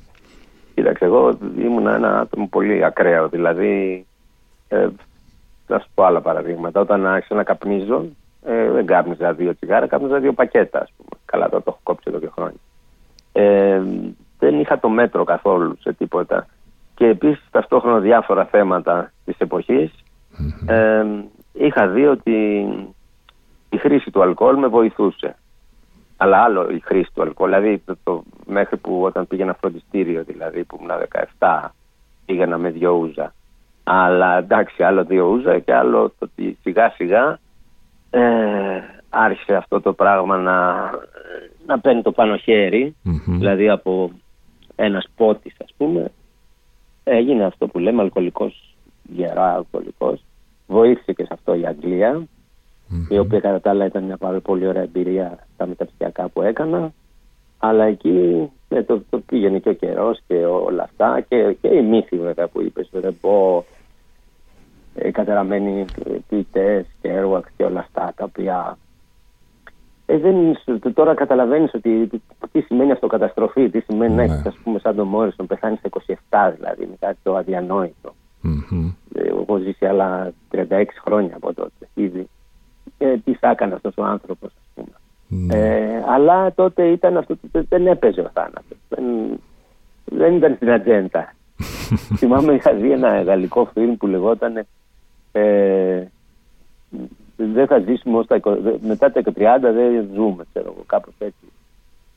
Κοίταξε, 0.76 1.06
εγώ 1.06 1.38
ήμουν 1.58 1.88
ένα 1.88 2.20
άτομο 2.20 2.48
πολύ 2.48 2.86
ακραίο. 2.86 3.28
Δηλαδή, 3.28 4.06
ε, 4.68 4.88
θα 5.68 5.80
σου 5.80 5.88
πω 5.94 6.04
άλλα 6.04 6.22
παραδείγματα. 6.22 6.80
Όταν 6.80 7.06
άρχισα 7.06 7.36
να 7.36 7.44
καπνίζω, 7.44 8.06
ε, 8.46 8.72
δεν 8.72 8.86
κάπνιζα 8.86 9.34
δύο 9.34 9.56
τσιγάρα, 9.56 9.88
κάπνιζα 9.88 10.20
δύο 10.20 10.34
πακέτα, 10.34 10.80
ας 10.82 10.92
πούμε. 10.98 11.22
Καλά, 11.26 11.50
τώρα 11.50 11.64
το 11.64 11.70
έχω 11.70 11.80
κόψει 11.84 12.06
εδώ 12.08 12.20
και 12.20 12.30
χρόνια. 12.34 12.60
Ε, 13.32 13.82
δεν 14.40 14.60
είχα 14.60 14.80
το 14.80 14.90
μέτρο 14.90 15.24
καθόλου 15.24 15.78
σε 15.80 15.94
τίποτα. 15.94 16.48
Και 16.96 17.08
επίσης 17.08 17.46
ταυτόχρονα 17.52 18.00
διάφορα 18.00 18.46
θέματα 18.46 19.12
της 19.26 19.38
εποχής 19.38 19.92
ε, 20.66 21.06
είχα 21.54 21.88
δει 21.88 22.06
ότι 22.06 22.68
η 23.70 23.78
χρήση 23.78 24.12
του 24.12 24.22
αλκοόλ 24.22 24.58
με 24.58 24.68
βοηθούσε. 24.68 25.36
Αλλά 26.18 26.38
άλλο 26.38 26.70
η 26.70 26.80
χρήση 26.80 27.10
του 27.14 27.22
αλκοόλ. 27.22 27.50
Δηλαδή 27.50 27.82
το, 27.86 27.98
το, 28.04 28.24
μέχρι 28.46 28.78
που 28.78 29.02
όταν 29.02 29.28
πήγαινα 29.28 29.58
φροντιστήριο, 29.60 30.24
δηλαδή 30.24 30.64
που 30.64 30.78
ήμουν 30.82 30.92
17, 31.38 31.70
πήγαινα 32.26 32.58
με 32.58 32.70
δυο 32.70 32.92
ούζα. 32.92 33.34
Αλλά 33.84 34.38
εντάξει, 34.38 34.84
άλλο 34.84 35.04
δύο 35.04 35.26
ούζα 35.26 35.60
και 35.60 35.74
άλλο 35.74 36.10
το 36.10 36.16
ότι 36.20 36.58
σιγά 36.62 36.90
σιγά 36.90 37.40
ε, 38.10 38.82
άρχισε 39.10 39.56
αυτό 39.56 39.82
το 39.82 39.94
πράγμα 39.94 40.38
να, 40.38 40.90
να 41.66 41.80
παίρνει 41.80 42.02
το 42.02 42.12
πάνω 42.12 42.36
δηλαδή 43.26 43.70
από 43.70 44.12
ένας 44.76 45.08
πότης, 45.16 45.56
ας 45.64 45.74
πούμε, 45.78 46.12
έγινε 47.04 47.44
αυτό 47.44 47.68
που 47.68 47.80
λέμε 47.80 48.02
αλκοολικός, 48.02 48.76
γερά 49.04 49.54
αλκοολικός. 49.54 50.24
Βοήθησε 50.68 51.14
και 51.14 51.24
σε 51.24 51.34
αυτό 51.34 51.56
η 51.56 51.66
αγγλια 52.92 53.08
η 53.10 53.20
οποία 53.20 53.40
κατά 53.40 53.62
τα 53.62 53.70
άλλα 53.70 53.86
ήταν 53.86 54.04
μια 54.04 54.18
πάρα 54.18 54.40
πολύ 54.40 54.68
ωραία 54.68 54.82
εμπειρία 54.82 55.40
στα 55.54 55.68
μεταπτυχιακά 55.68 56.28
που 56.28 56.42
έκανα. 56.42 56.94
Αλλά 57.58 57.84
εκεί 57.86 58.50
ναι, 58.70 58.84
το, 58.84 59.02
το 59.10 59.20
πήγαινε 59.20 59.60
και 59.60 59.70
ο 59.70 59.74
καιρός 59.74 60.20
και 60.28 60.46
όλα 60.46 60.84
αυτά 60.84 61.22
και, 61.28 61.56
και 61.62 61.68
η 61.68 61.82
μύθη 61.82 62.18
βέβαια 62.18 62.48
που 62.48 62.62
είπες, 62.62 62.90
Ρεμπό, 62.94 63.64
οι 65.06 65.12
κατεραμένοι 65.12 65.86
ποιητές 66.30 66.86
και 67.02 67.10
έργα 67.10 67.42
και 67.58 67.64
όλα 67.64 67.80
αυτά 67.80 68.14
τα 68.16 68.24
οποία 68.24 68.78
ε, 70.06 70.18
δεν, 70.18 70.58
τώρα 70.94 71.14
καταλαβαίνεις 71.14 71.74
ότι 71.74 72.10
τι 72.52 72.62
σημαίνει 72.62 72.92
αυτοκαταστροφή, 72.92 73.70
τι 73.70 73.80
σημαίνει 73.80 74.14
ναι. 74.14 74.26
να 74.26 74.34
έχεις, 74.34 74.46
ας 74.46 74.58
πούμε, 74.64 74.80
σαν 74.80 74.96
τον 74.96 75.08
Μόρισον 75.08 75.48
πεθάνεις 75.48 75.80
στα 75.80 75.90
27, 76.50 76.54
δηλαδή 76.56 76.84
είναι 76.84 76.96
κάτι 77.00 77.18
το 77.24 77.36
αδιανόητο. 77.36 78.16
Mm-hmm. 78.44 78.94
Ε, 79.14 79.28
έχω 79.28 79.58
ζήσει 79.58 79.86
άλλα 79.86 80.34
36 80.52 80.84
χρόνια 81.06 81.36
από 81.36 81.54
τότε 81.54 81.88
ήδη. 81.94 82.30
Ε, 83.06 83.18
τι 83.18 83.34
θα 83.34 83.50
έκανε 83.50 83.74
αυτός 83.74 83.94
ο 83.98 84.04
άνθρωπος, 84.04 84.52
ας 84.60 84.70
πούμε. 84.76 84.96
Ναι. 85.28 85.56
Ε, 85.56 86.04
αλλά 86.08 86.54
τότε 86.54 86.88
ήταν 86.88 87.18
αυτό, 87.18 87.36
δεν 87.52 87.88
έπαιζε 87.88 88.22
ο 88.22 88.30
θάνατος. 88.34 88.78
Δεν, 88.90 89.04
δεν 90.06 90.36
ήταν 90.36 90.56
στην 90.56 90.72
ατζέντα. 90.72 91.34
Θυμάμαι 92.20 92.54
είχα 92.54 92.74
δει 92.74 92.92
ένα 92.92 93.22
γαλλικό 93.22 93.66
φιλμ 93.74 93.96
που 93.96 94.08
λεγόταν 94.08 94.66
ε, 95.32 96.08
δεν 97.36 97.68
θα 97.68 97.80
ζήσουμε 97.80 98.18
ως 98.18 98.28
τα, 98.28 98.40
μετά 98.82 99.12
τα 99.12 99.22
30 99.22 99.34
δεν 99.62 100.10
ζούμε, 100.14 100.44
ξέρω 100.50 100.72
εγώ, 100.72 100.84
κάπως 100.86 101.14
έτσι. 101.18 101.46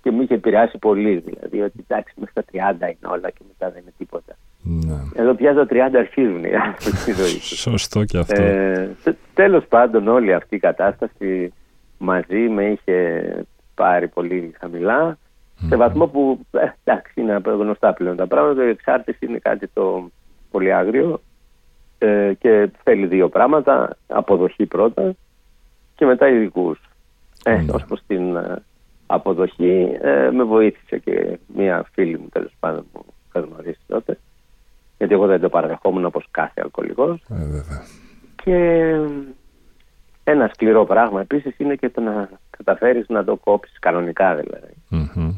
Και 0.02 0.10
μου 0.10 0.22
είχε 0.22 0.34
επηρεάσει 0.34 0.78
πολύ, 0.78 1.16
δηλαδή, 1.16 1.60
ότι 1.60 1.84
εντάξει, 1.88 2.14
μέχρι 2.16 2.34
τα 2.34 2.44
30 2.52 2.74
είναι 2.80 3.12
όλα 3.12 3.30
και 3.30 3.42
μετά 3.48 3.70
δεν 3.70 3.82
είναι 3.82 3.92
τίποτα. 3.98 4.36
Ναι. 4.62 5.02
Εδώ 5.14 5.34
πια 5.34 5.54
τα 5.54 5.66
30 5.70 5.76
αρχίζουν 5.98 6.44
οι 6.44 6.54
άνθρωποι 6.54 7.12
ζωή 7.12 7.40
Σωστό 7.40 8.04
και 8.04 8.18
αυτό. 8.18 8.42
Ε, 8.42 8.96
τέλος 9.34 9.66
πάντων 9.66 10.08
όλη 10.08 10.34
αυτή 10.34 10.54
η 10.54 10.58
κατάσταση 10.58 11.52
μαζί 11.98 12.36
με 12.36 12.64
είχε 12.64 13.22
πάρει 13.74 14.08
πολύ 14.08 14.54
χαμηλά 14.58 15.18
σε 15.66 15.76
βαθμό 15.76 16.06
που 16.06 16.40
ε, 16.50 16.66
εντάξει 16.84 17.20
είναι 17.20 17.40
γνωστά 17.44 17.92
πλέον 17.92 18.16
τα 18.16 18.26
πράγματα. 18.26 18.64
Η 18.64 18.68
εξάρτηση 18.68 19.26
είναι 19.26 19.38
κάτι 19.38 19.66
το 19.66 20.10
πολύ 20.50 20.72
άγριο 20.72 21.20
ε, 21.98 22.32
και 22.38 22.70
θέλει 22.82 23.06
δύο 23.06 23.28
πράγματα. 23.28 23.96
Αποδοχή 24.06 24.66
πρώτα 24.66 25.14
και 25.94 26.04
μετά 26.04 26.28
ειδικούς. 26.28 26.80
Ε, 27.44 27.64
mm. 27.64 27.74
Ως 27.74 27.84
προς 27.84 28.00
την 28.06 28.36
ε, 28.36 28.62
αποδοχή 29.06 29.98
ε, 30.00 30.30
με 30.30 30.44
βοήθησε 30.44 30.98
και 30.98 31.38
μία 31.54 31.86
φίλη 31.92 32.18
μου 32.18 32.28
τέλος 32.32 32.52
πάντων 32.60 32.84
που 32.92 33.04
είχα 33.28 33.46
γνωρίσει 33.46 33.80
τότε. 33.86 34.18
Γιατί 34.98 35.14
εγώ 35.14 35.26
δεν 35.26 35.40
το 35.40 35.48
παραδεχόμουν 35.48 36.04
όπως 36.04 36.28
κάθε 36.30 36.60
αλκοολικός. 36.62 37.22
και 38.42 38.94
ένα 40.24 40.50
σκληρό 40.52 40.84
πράγμα 40.84 41.20
επίσης 41.20 41.58
είναι 41.58 41.74
και 41.74 41.88
το 41.88 42.00
να 42.00 42.28
καταφέρεις 42.50 43.08
να 43.08 43.24
το 43.24 43.36
κόψεις 43.36 43.78
κανονικά 43.78 44.34
δηλαδή. 44.34 44.74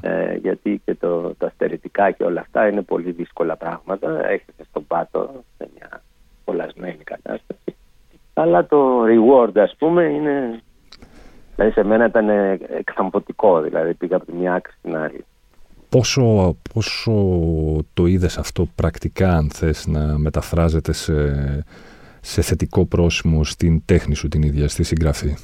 Ε, 0.00 0.35
γιατί 0.35 0.81
και 0.85 0.95
το, 0.95 1.35
τα 1.35 1.50
στερετικά 1.55 2.11
και 2.11 2.25
όλα 2.25 2.40
αυτά 2.40 2.69
είναι 2.69 2.83
πολύ 2.83 3.11
δύσκολα 3.11 3.57
πράγματα. 3.57 4.29
Έχετε 4.29 4.64
στον 4.69 4.87
πάτο 4.87 5.45
σε 5.57 5.69
μια 5.75 6.02
κολλασμένη 6.45 7.05
κατάσταση. 7.05 7.76
Αλλά 8.35 8.67
το 8.67 9.05
reward 9.05 9.59
ας 9.59 9.75
πούμε 9.79 10.05
είναι... 10.05 10.61
Δηλαδή 11.55 11.73
σε 11.73 11.85
μένα 11.85 12.07
ήταν 12.07 12.29
εκθαμποτικό, 12.79 13.61
δηλαδή 13.61 13.95
πήγα 13.95 14.17
από 14.17 14.25
τη 14.25 14.33
μια 14.33 14.55
άκρη 14.55 14.73
στην 14.79 14.97
άλλη. 14.97 15.25
Πόσο, 15.91 16.57
πόσο 16.75 17.13
το 17.95 18.07
είδες 18.07 18.39
αυτό 18.39 18.69
πρακτικά 18.75 19.37
αν 19.37 19.51
θες 19.51 19.87
να 19.87 20.19
μεταφράζεται 20.19 20.93
σε, 20.93 21.15
σε 22.21 22.43
θετικό 22.43 22.87
πρόσημο 22.87 23.45
στην 23.45 23.83
τέχνη 23.85 24.15
σου 24.15 24.29
την 24.29 24.43
ίδια, 24.43 24.69
στη 24.69 24.83
συγγραφή; 24.83 25.37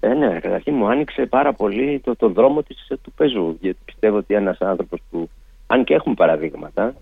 Ε, 0.00 0.14
ναι, 0.14 0.38
καταρχήν 0.40 0.74
μου 0.74 0.88
άνοιξε 0.88 1.26
πάρα 1.26 1.52
πολύ 1.52 2.00
το, 2.04 2.16
το 2.16 2.28
δρόμο 2.28 2.62
της, 2.62 2.86
του 3.02 3.12
πεζού. 3.12 3.56
Γιατί 3.60 3.78
πιστεύω 3.84 4.16
ότι 4.16 4.34
ένας 4.34 4.60
άνθρωπος 4.60 5.00
που, 5.10 5.28
αν 5.66 5.84
και 5.84 5.94
έχουμε 5.94 6.14
παραδείγματα, 6.14 6.94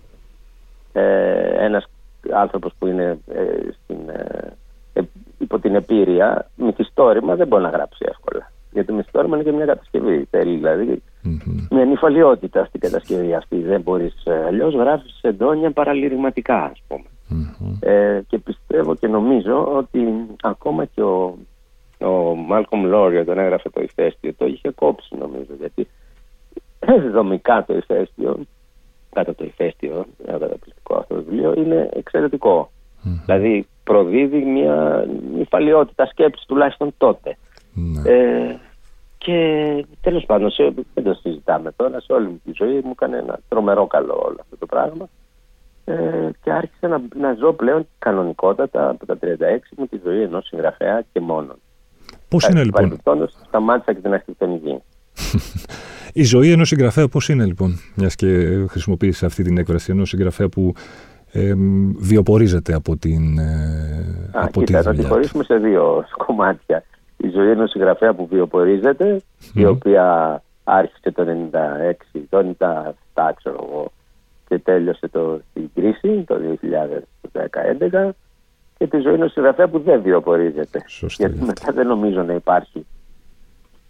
ε, 0.93 1.65
ένας 1.65 1.89
άνθρωπος 2.33 2.73
που 2.79 2.87
είναι 2.87 3.19
ε, 3.33 3.43
στην, 3.83 4.09
ε, 4.09 4.53
ε, 4.93 5.01
υπό 5.37 5.59
την 5.59 5.75
επίρρεια, 5.75 6.49
μυθιστόρημα 6.55 7.35
δεν 7.35 7.47
μπορεί 7.47 7.63
να 7.63 7.69
γράψει 7.69 8.05
εύκολα. 8.07 8.51
Γιατί 8.71 8.87
το 8.87 8.93
μυθιστόρημα 8.93 9.35
είναι 9.35 9.45
και 9.45 9.51
μια 9.51 9.65
κατασκευή. 9.65 10.27
Θέλει 10.29 10.55
δηλαδή 10.55 11.03
mm-hmm. 11.27 11.67
μια 11.69 11.85
νυφαλιότητα 11.85 12.65
στην 12.65 12.79
κατασκευή 12.79 13.33
αυτή. 13.33 13.61
Δεν 13.61 13.81
μπορείς 13.81 14.25
ε, 14.25 14.45
αλλιώς 14.45 14.73
γράφεις 14.73 15.19
εντόνια 15.21 15.71
παραλυρηματικά, 15.71 16.63
ας 16.63 16.81
πούμε. 16.87 17.05
Mm-hmm. 17.29 17.87
Ε, 17.87 18.21
και 18.27 18.37
πιστεύω 18.37 18.95
και 18.95 19.07
νομίζω 19.07 19.75
ότι 19.75 20.07
ακόμα 20.41 20.85
και 20.85 21.01
ο, 21.01 21.37
ο 21.99 22.35
Μάλκομ 22.35 22.85
Λόρια 22.85 23.25
τον 23.25 23.39
έγραφε 23.39 23.69
το 23.69 23.81
ηφαίστειο, 23.81 24.33
το 24.37 24.45
είχε 24.45 24.69
κόψει 24.69 25.15
νομίζω. 25.19 25.53
Γιατί 25.59 25.87
δομικά 27.15 27.63
το 27.67 27.77
ηφαίστειο 27.77 28.39
κάτω 29.17 29.33
το 29.33 29.43
ηφαίστειο, 29.43 30.05
ένα 30.27 30.37
καταπληκτικό 30.37 30.95
αυτό 30.95 31.15
το 31.15 31.23
βιβλίο, 31.23 31.53
είναι 31.57 31.89
εξαιρετικό. 31.93 32.71
Mm. 33.03 33.21
Δηλαδή 33.25 33.67
προδίδει 33.83 34.45
μια 34.45 35.05
νυφαλιότητα 35.35 36.05
σκέψης 36.05 36.45
τουλάχιστον 36.45 36.93
τότε. 36.97 37.37
Mm. 37.75 38.09
Ε, 38.09 38.55
και 39.27 39.85
τέλος 40.01 40.25
πάντων, 40.25 40.51
σε, 40.51 40.73
δεν 40.93 41.03
το 41.03 41.13
συζητάμε 41.13 41.71
τώρα, 41.75 41.99
σε 41.99 42.13
όλη 42.13 42.27
μου 42.27 42.41
τη 42.45 42.51
ζωή 42.55 42.81
μου 42.83 42.91
έκανε 42.91 43.17
ένα 43.17 43.39
τρομερό 43.47 43.87
καλό 43.87 44.21
όλο 44.25 44.37
αυτό 44.41 44.57
το 44.57 44.65
πράγμα. 44.65 45.09
Ε, 45.85 46.29
και 46.43 46.51
άρχισα 46.51 46.87
να, 46.87 47.01
να 47.15 47.33
ζω 47.33 47.53
πλέον 47.53 47.87
κανονικότατα 47.99 48.89
από 48.89 49.05
τα 49.05 49.17
36 49.21 49.25
μου 49.77 49.87
τη 49.87 49.99
ζωή 50.03 50.21
ενός 50.21 50.45
συγγραφέα 50.47 51.05
και 51.11 51.19
μόνον. 51.19 51.55
Πώς 52.27 52.47
είναι 52.47 52.63
λοιπόν; 52.63 52.71
Παρεμπιπτόντως 52.71 53.37
σταμάτησα 53.47 53.93
και 53.93 53.99
την 53.99 54.13
αρχιτεκτονική. 54.13 54.81
Η 56.21 56.23
ζωή 56.23 56.51
ενός 56.51 56.67
συγγραφέα 56.67 57.07
πώς 57.07 57.29
είναι 57.29 57.45
λοιπόν, 57.45 57.79
μιας 57.95 58.15
και 58.15 58.27
χρησιμοποίησες 58.67 59.23
αυτή 59.23 59.43
την 59.43 59.57
έκφραση 59.57 59.91
ενός 59.91 60.09
συγγραφέα 60.09 60.49
που 60.49 60.73
ε, 61.31 61.53
βιοπορίζεται 61.99 62.73
από 62.73 62.97
την. 62.97 63.37
Ε, 63.37 64.29
Α, 64.31 64.43
από 64.43 64.63
κοίτα, 64.63 64.79
τη 64.79 64.85
δουλειά. 64.85 65.01
Να 65.01 65.03
τη 65.03 65.05
χωρίσουμε 65.05 65.43
σε 65.43 65.55
δύο 65.57 66.05
κομμάτια. 66.25 66.83
Η 67.17 67.29
ζωή 67.29 67.49
ενός 67.49 67.69
συγγραφέα 67.69 68.13
που 68.13 68.27
βιοπορίζεται, 68.27 69.21
η 69.53 69.65
οποία 69.65 70.41
άρχισε 70.63 71.11
το 71.11 71.49
96, 72.15 72.19
το 72.29 72.55
97 72.59 73.29
ξέρω 73.35 73.67
εγώ, 73.69 73.91
και 74.47 74.59
τέλειωσε 74.59 75.07
το, 75.07 75.41
στην 75.49 75.69
κρίση 75.75 76.23
το 76.27 76.35
2011 77.91 78.09
και 78.77 78.87
τη 78.87 78.99
ζωή 78.99 79.13
ενός 79.13 79.31
συγγραφέα 79.31 79.67
που 79.67 79.79
δεν 79.79 80.01
βιοπορίζεται. 80.01 80.83
Σωστή 80.87 81.23
Γιατί 81.23 81.43
μετά 81.43 81.71
δεν 81.73 81.87
νομίζω 81.87 82.23
να 82.23 82.33
υπάρχει. 82.33 82.85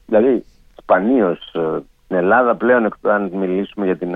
Δηλαδή, 0.06 0.44
σπανίως 0.82 1.54
ε, 1.54 1.80
στην 2.04 2.18
Ελλάδα 2.18 2.56
πλέον, 2.56 2.94
αν 3.02 3.32
μιλήσουμε 3.34 3.86
για 3.86 3.98
την 3.98 4.16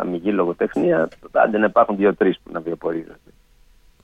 αμυγή 0.00 0.30
λογοτεχνία, 0.30 1.08
άντε 1.32 1.58
να 1.58 1.66
υπάρχουν 1.66 1.96
δύο-τρεις 1.96 2.38
που 2.44 2.50
να 2.52 2.60
βιοπορίζονται. 2.60 3.30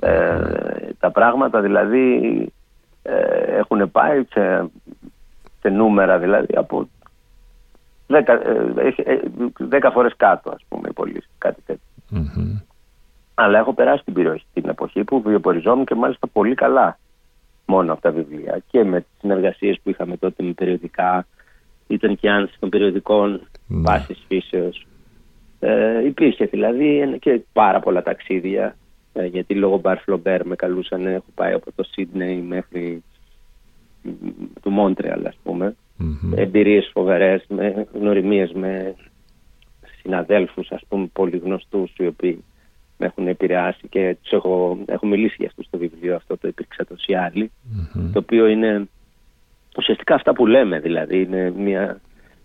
Ε, 0.00 0.92
τα 0.98 1.10
πράγματα 1.10 1.60
δηλαδή 1.60 2.14
ε, 2.24 2.46
έχουν 3.02 3.90
πάει 3.90 4.25
σε, 4.25 4.71
σε 5.61 5.68
νούμερα 5.68 6.18
δηλαδή 6.18 6.56
από 6.56 6.88
δέκα, 8.06 8.32
ε, 8.32 8.94
ε 8.97 9.21
δέκα 9.59 9.90
φορές 9.90 10.12
κάτω 10.16 10.50
ας 10.50 10.64
πούμε 10.68 10.88
οι 10.88 10.92
πωλήσεις, 10.92 11.30
κάτι 11.38 11.62
Αλλά 13.35 13.59
έχω 13.59 13.75
περάσει 13.75 14.04
την 14.04 14.14
περιοχή 14.14 14.44
την 14.52 14.68
εποχή 14.68 15.04
που 15.04 15.23
βιοποριζόμουν 15.23 15.85
και 15.85 15.94
μάλιστα 15.94 16.26
πολύ 16.26 16.54
καλά 16.54 16.99
μόνο 17.66 17.92
από 17.92 18.02
τα 18.02 18.11
βιβλία 18.11 18.62
και 18.71 18.85
με 18.85 19.00
τις 19.00 19.11
συνεργασίες 19.21 19.80
που 19.82 19.90
είχαμε 19.90 20.16
τότε 20.16 20.42
με 20.42 20.52
περιοδικά 20.52 21.26
ήταν 21.87 22.16
και 22.16 22.30
άνση 22.30 22.54
των 22.59 22.68
περιοδικών 22.68 23.30
ναι. 23.30 23.80
βάσης 23.80 24.25
φύσεως. 24.28 24.87
Ε, 25.61 26.04
υπήρχε 26.04 26.44
δηλαδή 26.44 27.18
και 27.21 27.40
πάρα 27.52 27.80
πολλά 27.80 28.02
ταξίδια 28.02 28.64
Ε, 28.64 28.81
γιατί 29.31 29.54
λόγω 29.54 29.78
Μπαρ 29.78 29.99
Φλομπέρ 29.99 30.47
με 30.47 30.57
καλούσαν, 30.57 31.07
έχω 31.07 31.31
πάει 31.35 31.52
από 31.52 31.73
το 31.75 31.83
Σίδνεϊ 31.83 32.37
μέχρι 32.37 33.02
του 34.62 34.71
Μόντρεαλ 34.71 35.26
ας 35.26 35.37
πούμε. 35.42 35.76
Mm-hmm. 36.00 36.37
Εμπειρίες 36.37 36.90
φοβερές, 36.92 37.45
με 37.49 37.87
γνωριμίες 37.92 38.52
με 38.52 38.95
συναδέλφους 40.00 40.71
ας 40.71 40.83
πούμε 40.88 41.07
πολύ 41.12 41.37
γνωστούς 41.37 41.95
οι 41.99 42.07
οποίοι 42.07 42.45
με 42.99 43.07
έχουν 43.07 43.26
επηρεάσει 43.28 43.88
και 43.88 44.16
τους 44.23 44.33
έχω, 44.33 44.78
έχω 44.87 45.07
μιλήσει 45.07 45.37
για 45.38 45.47
αυτό 45.49 45.62
στο 45.62 45.78
βιβλίο 45.78 46.16
αυτό 46.16 46.37
το 46.37 46.49
υπήρξε 46.49 46.85
το 46.85 46.97
Σιάλι 46.97 47.50
mm-hmm. 47.50 48.11
το 48.12 48.19
οποίο 48.19 48.47
είναι 48.47 48.88
ουσιαστικά 49.76 50.14
αυτά 50.14 50.33
που 50.33 50.47
λέμε 50.47 50.81
δηλαδή 50.81 51.23
είναι 51.23 51.50
μια 51.50 52.00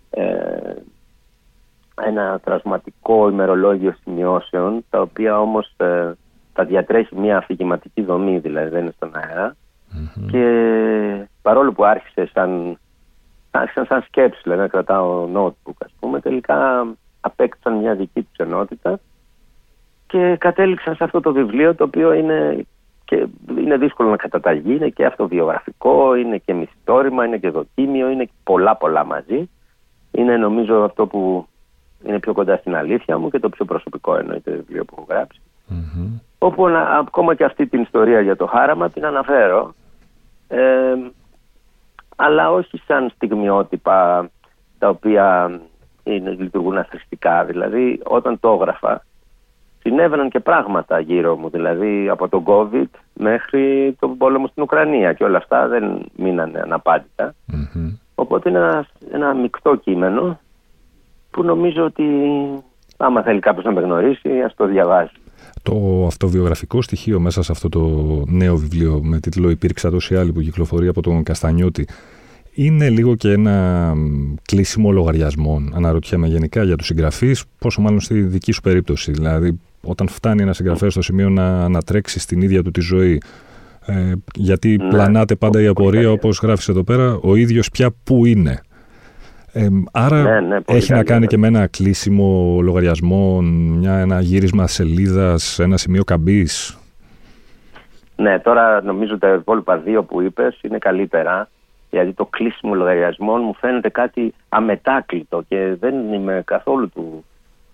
ε, 0.10 0.74
ένα 2.06 2.40
τραυματικό 2.44 3.30
ημερολόγιο 3.30 3.96
σημειώσεων 4.04 4.86
τα 4.90 5.02
οποία 5.02 5.40
όμως 5.40 5.74
ε, 5.78 6.12
τα 6.58 6.66
διατρέχει 6.66 7.16
μια 7.16 7.38
αφηγηματική 7.38 8.02
δομή 8.02 8.38
δηλαδή 8.40 8.70
δεν 8.70 8.82
είναι 8.82 8.94
στον 8.96 9.12
αερα 9.14 9.56
και 10.32 10.46
παρόλο 11.42 11.72
που 11.72 11.86
άρχισε 11.86 12.30
σαν, 12.34 12.78
άρχισαν 13.52 13.86
σαν 13.86 14.02
σκέψη 14.02 14.40
δηλαδή 14.44 14.62
να 14.62 14.68
κρατάω 14.68 15.30
notebook 15.34 15.78
ας 15.78 15.94
πούμε 16.00 16.20
τελικά 16.20 16.88
απέκτησαν 17.22 17.74
μια 17.74 17.96
δική 17.96 18.22
τους 18.22 18.38
ενότητα 18.38 19.00
και 20.08 20.36
κατέληξαν 20.40 20.96
σε 20.96 21.04
αυτό 21.04 21.20
το 21.22 21.34
βιβλίο 21.34 21.76
το 21.76 21.84
οποίο 21.84 22.14
είναι, 22.14 22.66
και 23.06 23.28
είναι 23.58 23.78
δύσκολο 23.78 24.10
να 24.10 24.18
καταταγεί, 24.18 24.76
είναι 24.76 24.90
και 24.90 25.06
αυτοβιογραφικό, 25.06 26.16
είναι 26.16 26.38
και 26.38 26.54
μυθιστόρημα, 26.54 27.26
είναι 27.26 27.38
και 27.38 27.50
δοκίμιο, 27.50 28.10
είναι 28.10 28.30
πολλά 28.44 28.76
πολλά 28.76 29.06
μαζί. 29.06 29.50
Είναι 30.12 30.38
νομίζω 30.38 30.84
αυτό 30.84 31.08
που 31.08 31.48
είναι 32.06 32.20
πιο 32.20 32.34
κοντά 32.34 32.58
στην 32.58 32.76
αλήθεια 32.76 33.18
μου 33.18 33.30
και 33.30 33.40
το 33.40 33.50
πιο 33.50 33.66
προσωπικό 33.66 34.16
εννοείται 34.16 34.52
βιβλίο 34.52 34.86
που 34.86 34.96
έχω 34.98 35.06
γράψει. 35.10 35.42
Mm-hmm. 35.70 36.20
Όπου 36.38 36.68
ακόμα 37.00 37.36
και 37.36 37.44
αυτή 37.44 37.68
την 37.68 37.82
ιστορία 37.82 38.22
για 38.22 38.36
το 38.36 38.46
χάραμα 38.46 38.90
την 38.90 39.06
αναφέρω 39.06 39.74
ε, 40.48 40.96
αλλά 42.16 42.52
όχι 42.52 42.82
σαν 42.88 43.12
στιγμιότυπα 43.16 44.30
τα 44.78 44.90
οποία 44.90 45.60
είναι, 46.04 46.30
λειτουργούν 46.30 46.78
αθρηστικά. 46.78 47.44
Δηλαδή 47.46 48.02
όταν 48.04 48.40
το 48.40 48.52
έγραφα 48.52 49.06
συνέβαιναν 49.80 50.30
και 50.30 50.40
πράγματα 50.40 51.00
γύρω 51.00 51.36
μου, 51.36 51.50
δηλαδή 51.50 52.10
από 52.10 52.30
τον 52.30 52.44
COVID 52.46 53.00
μέχρι 53.14 53.96
τον 54.00 54.18
πόλεμο 54.18 54.48
στην 54.48 54.64
Ουκρανία 54.64 55.14
και 55.14 55.24
όλα 55.24 55.38
αυτά 55.38 55.68
δεν 55.68 56.06
μείνανε 56.16 56.64
Οπότε 58.16 58.50
είναι 58.50 58.58
ένας, 58.58 58.88
ένα 59.12 59.34
μεικτό 59.34 59.76
κείμενο 59.76 60.40
που 61.32 61.44
νομίζω 61.44 61.84
ότι 61.84 62.06
άμα 62.98 63.22
θέλει 63.22 63.40
κάποιος 63.40 63.66
να 63.66 63.72
με 63.72 63.82
γνωρίσει 63.82 64.42
ας 64.42 64.56
το 64.56 64.66
διαβάσει. 64.66 65.16
Το 65.64 66.06
αυτοβιογραφικό 66.08 66.82
στοιχείο 66.82 67.20
μέσα 67.20 67.42
σε 67.42 67.52
αυτό 67.52 67.70
το 67.70 68.24
νέο 68.28 68.58
βιβλίο 68.58 69.00
με 69.04 69.20
τίτλο 69.20 69.50
«Υπήρξα 69.50 69.90
τόσοι 69.90 70.16
άλλοι» 70.16 70.32
που 70.32 70.42
κυκλοφορεί 70.42 70.88
από 70.88 71.02
τον 71.02 71.24
Καστανιώτη 71.24 71.88
είναι 72.60 72.90
λίγο 72.90 73.16
και 73.16 73.32
ένα 73.32 73.94
κλείσιμο 74.44 74.92
λογαριασμών. 74.92 75.72
Αναρωτιέμαι 75.76 76.28
γενικά 76.28 76.64
για 76.64 76.76
τους 76.76 76.88
συγγραφείς, 76.88 77.44
πόσο 77.60 77.82
μάλλον 77.82 78.00
στη 78.00 78.22
δική 78.22 78.52
σου 78.52 78.62
περίπτωση. 78.62 79.12
Δηλαδή, 79.12 79.60
όταν 79.82 80.08
φτάνει 80.08 80.42
ένα 80.42 80.54
συγγραφέας 80.54 80.92
στο 80.92 81.02
σημείο 81.02 81.30
να, 81.30 81.70
να 81.70 81.82
τρέξει 81.82 82.20
στην 82.20 82.42
ίδια 82.42 82.64
του 82.64 82.72
τη 82.72 82.82
ζωή. 82.82 83.22
Ε, 83.86 84.14
γιατί 84.36 84.78
ναι, 84.78 84.90
πλανάται 84.90 85.36
πάντα 85.36 85.62
η 85.62 85.68
απορία, 85.68 86.12
όπως 86.12 86.40
γράφεις 86.44 86.68
εδώ 86.68 86.84
πέρα, 86.84 87.18
ο 87.22 87.36
ίδιος 87.36 87.70
πια 87.70 87.92
πού 88.04 88.26
είναι; 88.26 88.62
Ε, 89.58 89.68
άρα 89.92 90.22
ναι, 90.22 90.40
ναι, 90.40 90.58
έχει 90.66 90.92
να 90.92 91.04
κάνει 91.04 91.28
και 91.28 91.38
με 91.38 91.48
ένα 91.48 91.68
κλείσιμο 91.68 92.60
λογαριασμό, 92.62 93.42
μια, 93.42 93.98
ένα 93.98 94.20
γύρισμα 94.20 94.68
σελίδας, 94.68 95.60
ένα 95.60 95.78
σημείο 95.78 96.04
καμπής. 96.04 96.78
Ναι, 98.16 98.40
τώρα 98.40 98.82
νομίζω 98.82 99.18
τα 99.18 99.34
υπόλοιπα 99.34 99.78
δύο 99.78 100.04
που 100.04 100.22
είπες 100.22 100.60
είναι 100.62 100.78
καλύτερα. 100.78 101.50
Γιατί 101.90 102.14
το 102.14 102.26
κλείσιμο 102.26 102.74
λογαριασμών 102.74 103.42
μου 103.42 103.54
φαίνεται 103.54 103.90
κάτι 103.90 104.34
αμετάκλητο 104.50 105.44
και 105.48 105.76
δεν 105.80 106.14
είμαι 106.14 106.42
καθόλου 106.46 106.90
του 106.90 107.26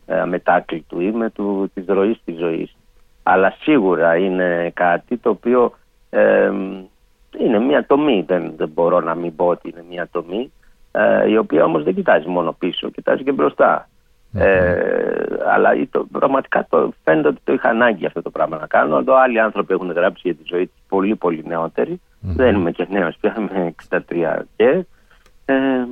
ε, 0.06 0.20
αμετάκλητου, 0.20 1.02
είμαι 1.02 1.30
του, 1.30 1.72
της 1.74 1.86
ροής 1.88 2.22
της 2.26 2.38
ζωής. 2.38 2.76
Αλλά 3.24 3.56
σίγουρα 3.60 4.16
είναι 4.16 4.72
κάτι 4.74 5.18
το 5.18 5.30
οποίο 5.30 5.74
είναι 7.40 7.60
μια 7.60 7.86
τομή, 7.86 8.24
δεν, 8.28 8.54
δεν 8.58 8.70
μπορώ 8.74 9.00
να 9.00 9.16
μην 9.16 9.36
πω 9.36 9.46
ότι 9.46 9.70
είναι 9.70 9.84
μια 9.90 10.08
τομή, 10.12 10.52
ε, 10.96 11.30
η 11.30 11.38
οποία 11.38 11.64
όμως 11.64 11.84
δεν 11.84 11.96
κοιτάζει 11.96 12.28
μόνο 12.28 12.56
πίσω, 12.60 12.90
κοιτάζει 12.90 13.24
και 13.24 13.32
μπροστα 13.32 13.88
Ε, 14.36 15.26
αλλά 15.54 15.70
το, 15.90 16.08
πραγματικά 16.12 16.68
το, 16.70 16.94
φαίνεται 17.04 17.28
ότι 17.28 17.40
το 17.44 17.54
είχα 17.54 17.70
ανάγκη 17.70 18.06
αυτό 18.06 18.22
το 18.22 18.30
πράγμα 18.30 18.58
να 18.58 18.68
κάνω. 18.68 18.98
Εδώ 18.98 19.16
άλλοι 19.16 19.40
άνθρωποι 19.40 19.74
έχουν 19.74 19.92
γράψει 19.92 20.22
για 20.24 20.36
τη 20.36 20.44
ζωή 20.46 20.72
πολύ 20.88 21.16
πολύ 21.16 21.44
νεότεροι. 21.48 22.02
Δεν 22.22 22.56
είμαι 22.56 22.72
και 22.72 22.88
νέος 22.90 23.18
πια, 23.18 23.36
είμαι 23.38 23.76
63 23.90 24.00
και... 24.56 24.86
Ε, 25.46 25.86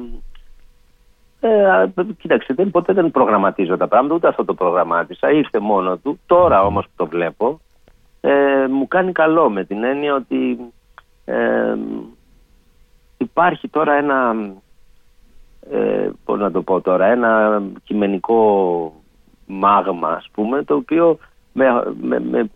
ε, 1.44 1.88
κοίταξε, 2.18 2.54
δεν, 2.54 2.72
ποτέ 2.72 2.94
δεν 2.94 3.12
προγραμματίζω 3.12 3.78
τα 3.78 3.88
πράγματα, 3.88 4.16
ούτε 4.16 4.28
αυτό 4.28 4.46
το 4.46 4.54
προγραμμάτισα, 4.54 5.32
ήρθε 5.32 5.60
μόνο 5.60 5.98
του. 5.98 6.20
Τώρα 6.26 6.64
όμως 6.64 6.86
που 6.86 6.92
το 6.96 7.06
βλέπω, 7.06 7.60
ε, 8.22 8.68
μου 8.70 8.88
κάνει 8.88 9.12
καλό 9.12 9.50
με 9.50 9.64
την 9.64 9.84
έννοια 9.84 10.14
ότι 10.14 10.60
ε, 11.26 11.76
υπάρχει 13.18 13.68
τώρα 13.68 13.94
ένα, 13.94 14.36
ε, 14.36 14.52
πώς 14.52 14.70
να 16.42 16.52
το 16.52 16.62
πω 16.62 16.82
τώρα, 16.82 17.06
ένα 17.06 17.62
κειμενικό 17.84 18.94
μάγμα 19.46 20.10
ας 20.10 20.30
πούμε, 20.34 20.64
το 20.64 20.76
οποίο 20.76 21.18
με, 21.54 21.66
με, 22.02 22.20
με, 22.20 22.50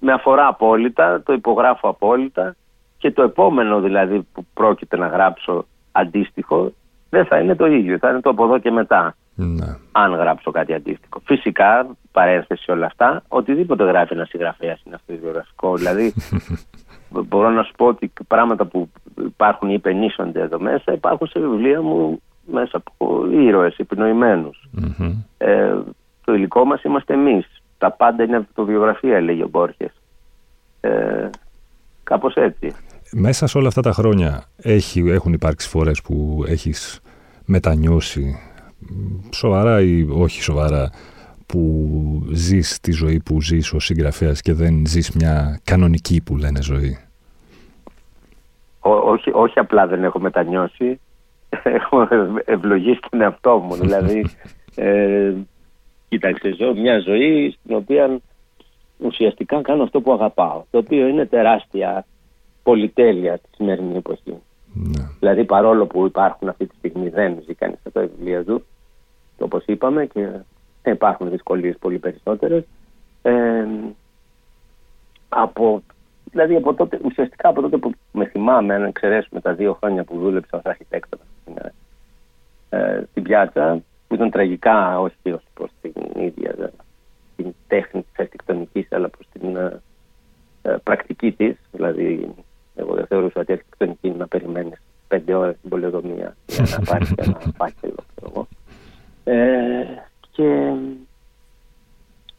με 0.00 0.12
αφορά 0.12 0.46
απόλυτα, 0.46 1.22
το 1.22 1.32
υπογράφω 1.32 1.88
απόλυτα 1.88 2.54
και 2.98 3.10
το 3.10 3.22
επόμενο 3.22 3.80
δηλαδή 3.80 4.26
που 4.32 4.46
πρόκειται 4.54 4.96
να 4.96 5.06
γράψω 5.06 5.66
αντίστοιχο 5.92 6.72
δεν 7.10 7.26
θα 7.26 7.38
είναι 7.38 7.54
το 7.54 7.66
ίδιο, 7.66 7.98
θα 7.98 8.10
είναι 8.10 8.20
το 8.20 8.30
από 8.30 8.44
εδώ 8.44 8.58
και 8.58 8.70
μετά. 8.70 9.16
Ναι. 9.34 9.76
Αν 9.92 10.14
γράψω 10.14 10.50
κάτι 10.50 10.74
αντίστοιχο. 10.74 11.20
Φυσικά, 11.24 11.86
παρένθεση 12.12 12.70
όλα 12.70 12.86
αυτά, 12.86 13.22
οτιδήποτε 13.28 13.84
γράφει 13.84 14.14
ένας 14.14 14.28
συγγραφέας 14.28 14.82
είναι 14.84 14.94
αυτοβιογραφικό. 14.94 15.76
δηλαδή, 15.76 16.14
μπορώ 17.28 17.50
να 17.50 17.62
σου 17.62 17.72
πω 17.76 17.86
ότι 17.86 18.12
πράγματα 18.26 18.64
που 18.64 18.88
υπάρχουν 19.16 19.68
ή 19.68 19.74
υπενήσονται 19.76 20.40
εδώ 20.40 20.60
μέσα 20.60 20.92
υπάρχουν 20.92 21.26
σε 21.26 21.40
βιβλία 21.40 21.82
μου 21.82 22.22
μέσα 22.46 22.76
από 22.76 23.26
ήρωες 23.30 23.76
Ε, 25.38 25.74
το 26.24 26.34
υλικό 26.34 26.64
μας 26.64 26.82
είμαστε 26.82 27.14
εμείς. 27.14 27.62
Τα 27.78 27.90
πάντα 27.90 28.24
είναι 28.24 28.36
αυτοβιογραφία, 28.36 29.20
λέγει 29.20 29.42
ο 29.42 29.48
Μπόρχε. 29.48 29.92
Ε, 30.80 31.30
Κάπως 32.04 32.34
έτσι. 32.34 32.74
Μέσα 33.12 33.46
σε 33.46 33.58
όλα 33.58 33.68
αυτά 33.68 33.80
τα 33.80 33.92
χρόνια 33.92 34.44
έχει, 34.56 35.00
έχουν 35.00 35.32
υπάρξει 35.32 35.68
φορές 35.68 36.02
που 36.02 36.44
έχεις 36.46 37.00
μετανιώσει 37.44 38.38
σοβαρά 39.32 39.80
ή 39.80 40.06
όχι 40.10 40.42
σοβαρά 40.42 40.90
που 41.46 42.26
ζεις 42.32 42.80
τη 42.80 42.92
ζωή 42.92 43.20
που 43.24 43.40
ζεις 43.40 43.72
ως 43.72 43.84
συγγραφέας 43.84 44.40
και 44.40 44.52
δεν 44.52 44.86
ζεις 44.86 45.10
μια 45.10 45.60
κανονική 45.64 46.22
που 46.22 46.36
λένε 46.36 46.62
ζωή; 46.62 46.98
όχι, 48.80 49.30
όχι 49.32 49.58
απλά 49.58 49.86
δεν 49.86 50.04
έχω 50.04 50.20
μετανιώσει, 50.20 51.00
έχω 51.62 52.08
ευλογήσει 52.44 53.00
τον 53.10 53.20
εαυτό 53.20 53.58
μου. 53.58 53.74
δηλαδή, 53.74 54.26
ε, 54.74 55.32
κοίταξε, 56.08 56.54
ζω 56.58 56.74
μια 56.74 56.98
ζωή 56.98 57.50
στην 57.50 57.76
οποία 57.76 58.20
ουσιαστικά 58.98 59.62
κάνω 59.62 59.82
αυτό 59.82 60.00
που 60.00 60.12
αγαπάω, 60.12 60.62
το 60.70 60.78
οποίο 60.78 61.06
είναι 61.06 61.26
τεράστια 61.26 62.06
πολυτέλεια 62.62 63.38
της 63.38 63.50
σημερινής 63.54 63.96
εποχής. 63.96 64.34
Ναι. 64.72 65.08
Δηλαδή 65.18 65.44
παρόλο 65.44 65.86
που 65.86 66.06
υπάρχουν 66.06 66.48
αυτή 66.48 66.66
τη 66.66 66.74
στιγμή 66.76 67.08
δεν 67.08 67.42
ζει 67.46 67.54
κανείς 67.54 67.78
από 67.84 68.00
τα 68.00 68.06
βιβλία 68.06 68.44
του, 68.44 68.64
όπως 69.38 69.64
είπαμε, 69.66 70.06
και 70.06 70.28
υπάρχουν 70.84 71.30
δυσκολίες 71.30 71.76
πολύ 71.80 71.98
περισσότερες. 71.98 72.64
Ε, 73.22 73.66
από, 75.28 75.82
δηλαδή 76.30 76.56
από 76.56 76.74
τότε, 76.74 77.00
ουσιαστικά 77.04 77.48
από 77.48 77.60
τότε 77.60 77.76
που 77.76 77.92
με 78.12 78.24
θυμάμαι, 78.26 78.74
αν 78.74 78.84
εξαιρέσουμε 78.84 79.40
τα 79.40 79.52
δύο 79.52 79.74
χρόνια 79.74 80.04
που 80.04 80.18
δούλεψα 80.18 80.56
ως 80.56 80.64
αρχιτέκτονας 80.64 81.26
στην, 81.42 81.54
ε, 82.68 83.02
στην 83.10 83.22
πιάτσα, 83.22 83.82
που 84.08 84.14
ήταν 84.14 84.30
τραγικά 84.30 85.00
όχι 85.00 85.32
ως 85.32 85.42
προς 85.54 85.70
την 85.80 86.22
ίδια 86.22 86.72
την 87.36 87.54
τέχνη 87.68 88.02
της 88.02 88.18
αρχιτεκτονικής 88.18 88.86
αλλά 88.90 89.08
προς 89.08 89.26
την 89.32 89.56
ε, 89.56 89.80
ε 90.62 90.76
πρακτική 90.82 91.32
της, 91.32 91.56
δηλαδή 91.72 92.34
εγώ 92.74 92.94
δεν 92.94 93.06
θεωρούσα 93.06 93.40
ότι 93.40 93.52
αρχιτεκτονική 93.52 94.06
είναι 94.06 94.16
να 94.16 94.26
περιμένεις 94.26 94.80
πέντε 95.08 95.34
ώρες 95.34 95.56
στην 95.56 95.70
πολεοδομία 95.70 96.36
για 96.46 96.66
να 96.70 96.84
πάρεις 96.84 97.12
ένα 97.16 97.40
φάκελο, 97.58 98.04
ξέρω 98.14 98.32
εγώ. 98.34 98.48
Ε, 99.24 99.84
και 100.30 100.72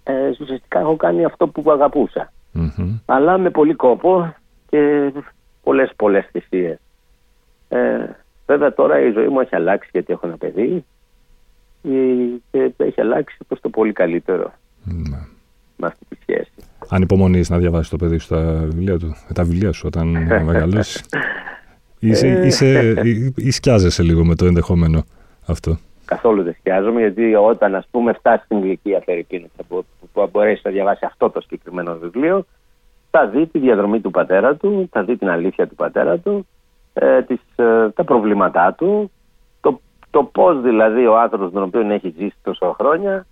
ε, 0.03 0.29
ουσιαστικά 0.29 0.79
έχω 0.79 0.95
κάνει 0.95 1.25
αυτό 1.25 1.47
που 1.47 1.71
αγαπουσα 1.71 2.31
Αλλά 3.05 3.37
με 3.37 3.49
πολύ 3.49 3.73
κόπο 3.73 4.35
και 4.69 5.11
πολλές 5.63 5.91
πολλές 5.95 6.29
θυσίες. 6.31 6.79
Ε, 7.69 8.05
βέβαια 8.45 8.73
τώρα 8.73 8.99
η 8.99 9.11
ζωή 9.11 9.27
μου 9.27 9.39
έχει 9.39 9.55
αλλάξει 9.55 9.89
γιατί 9.91 10.13
έχω 10.13 10.27
ένα 10.27 10.37
παιδί 10.37 10.85
και 12.51 12.71
έχει 12.77 13.01
αλλάξει 13.01 13.37
προς 13.47 13.59
το 13.59 13.69
πολύ 13.69 13.93
καλύτερο 13.93 14.53
mm-hmm. 14.89 15.27
με 15.75 15.87
αυτή 15.87 16.05
τη 16.09 16.15
σχέση. 16.21 16.51
Ανυπομονείς 16.89 17.49
να 17.49 17.57
διαβάσεις 17.57 17.89
το 17.89 17.97
παιδί 17.97 18.17
σου 18.17 18.27
τα 18.27 18.41
βιβλία 18.41 18.97
του, 18.97 19.15
τα 19.33 19.43
βιβλία 19.43 19.71
σου 19.71 19.83
όταν 19.87 20.07
μεγαλώσεις. 20.45 21.03
Είσαι, 21.99 22.27
ε. 22.27 22.45
είσαι, 22.45 22.93
ή 23.35 23.51
σκιάζεσαι 23.51 24.03
λίγο 24.03 24.25
με 24.25 24.35
το 24.35 24.45
ενδεχόμενο 24.45 25.03
αυτό; 25.47 25.77
Καθόλου 26.05 26.43
δεν 26.43 26.55
σκιάζομαι, 26.59 26.99
γιατί 26.99 27.35
όταν 27.35 27.75
ας 27.75 27.87
πούμε 27.91 28.13
φτάσεις 28.13 28.45
στην 28.45 28.57
ηλικία 28.57 28.99
περίπου 28.99 29.49
που 29.67 29.85
θα 30.13 30.27
μπορέσεις 30.31 30.63
να 30.63 30.71
διαβάσεις 30.71 31.03
αυτό 31.03 31.29
το 31.29 31.41
συγκεκριμένο 31.41 31.97
βιβλίο, 32.01 32.45
θα 33.11 33.27
δει 33.27 33.47
τη 33.47 33.59
διαδρομή 33.59 33.99
του 33.99 34.11
πατέρα 34.11 34.55
του, 34.55 34.87
θα 34.91 35.03
δει 35.03 35.17
την 35.17 35.29
αλήθεια 35.29 35.67
του 35.67 35.75
πατέρα 35.75 36.17
του, 36.17 36.47
ε, 36.93 37.21
τις, 37.21 37.41
ε, 37.55 37.89
τα 37.89 38.03
προβλήματά 38.03 38.73
του, 38.73 39.11
το, 39.61 39.79
το 40.09 40.23
πώς 40.23 40.61
δηλαδή 40.61 41.07
ο 41.07 41.19
άνθρωπος 41.19 41.51
τον 41.51 41.63
οποίο 41.63 41.91
έχει 41.91 42.13
ζήσει 42.17 42.35
τόσο 42.43 42.75
χρόνια 42.79 43.25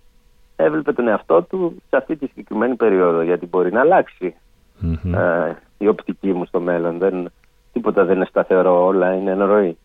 έβλεπε 0.56 0.92
τον 0.92 1.08
εαυτό 1.08 1.42
του 1.42 1.82
σε 1.88 1.96
αυτή 1.96 2.16
τη 2.16 2.26
συγκεκριμένη 2.26 2.74
περίοδο, 2.74 3.22
γιατί 3.22 3.46
μπορεί 3.46 3.72
να 3.72 3.80
αλλαξει 3.80 4.34
ε, 5.14 5.52
η 5.78 5.88
οπτική 5.88 6.32
μου 6.32 6.44
στο 6.44 6.60
μέλλον. 6.60 6.98
Δεν, 6.98 7.32
τίποτα 7.72 8.04
δεν 8.04 8.16
είναι 8.16 8.24
σταθερό, 8.24 8.84
όλα 8.84 9.14
είναι 9.14 9.30
εν 9.30 9.44
ροή. 9.44 9.76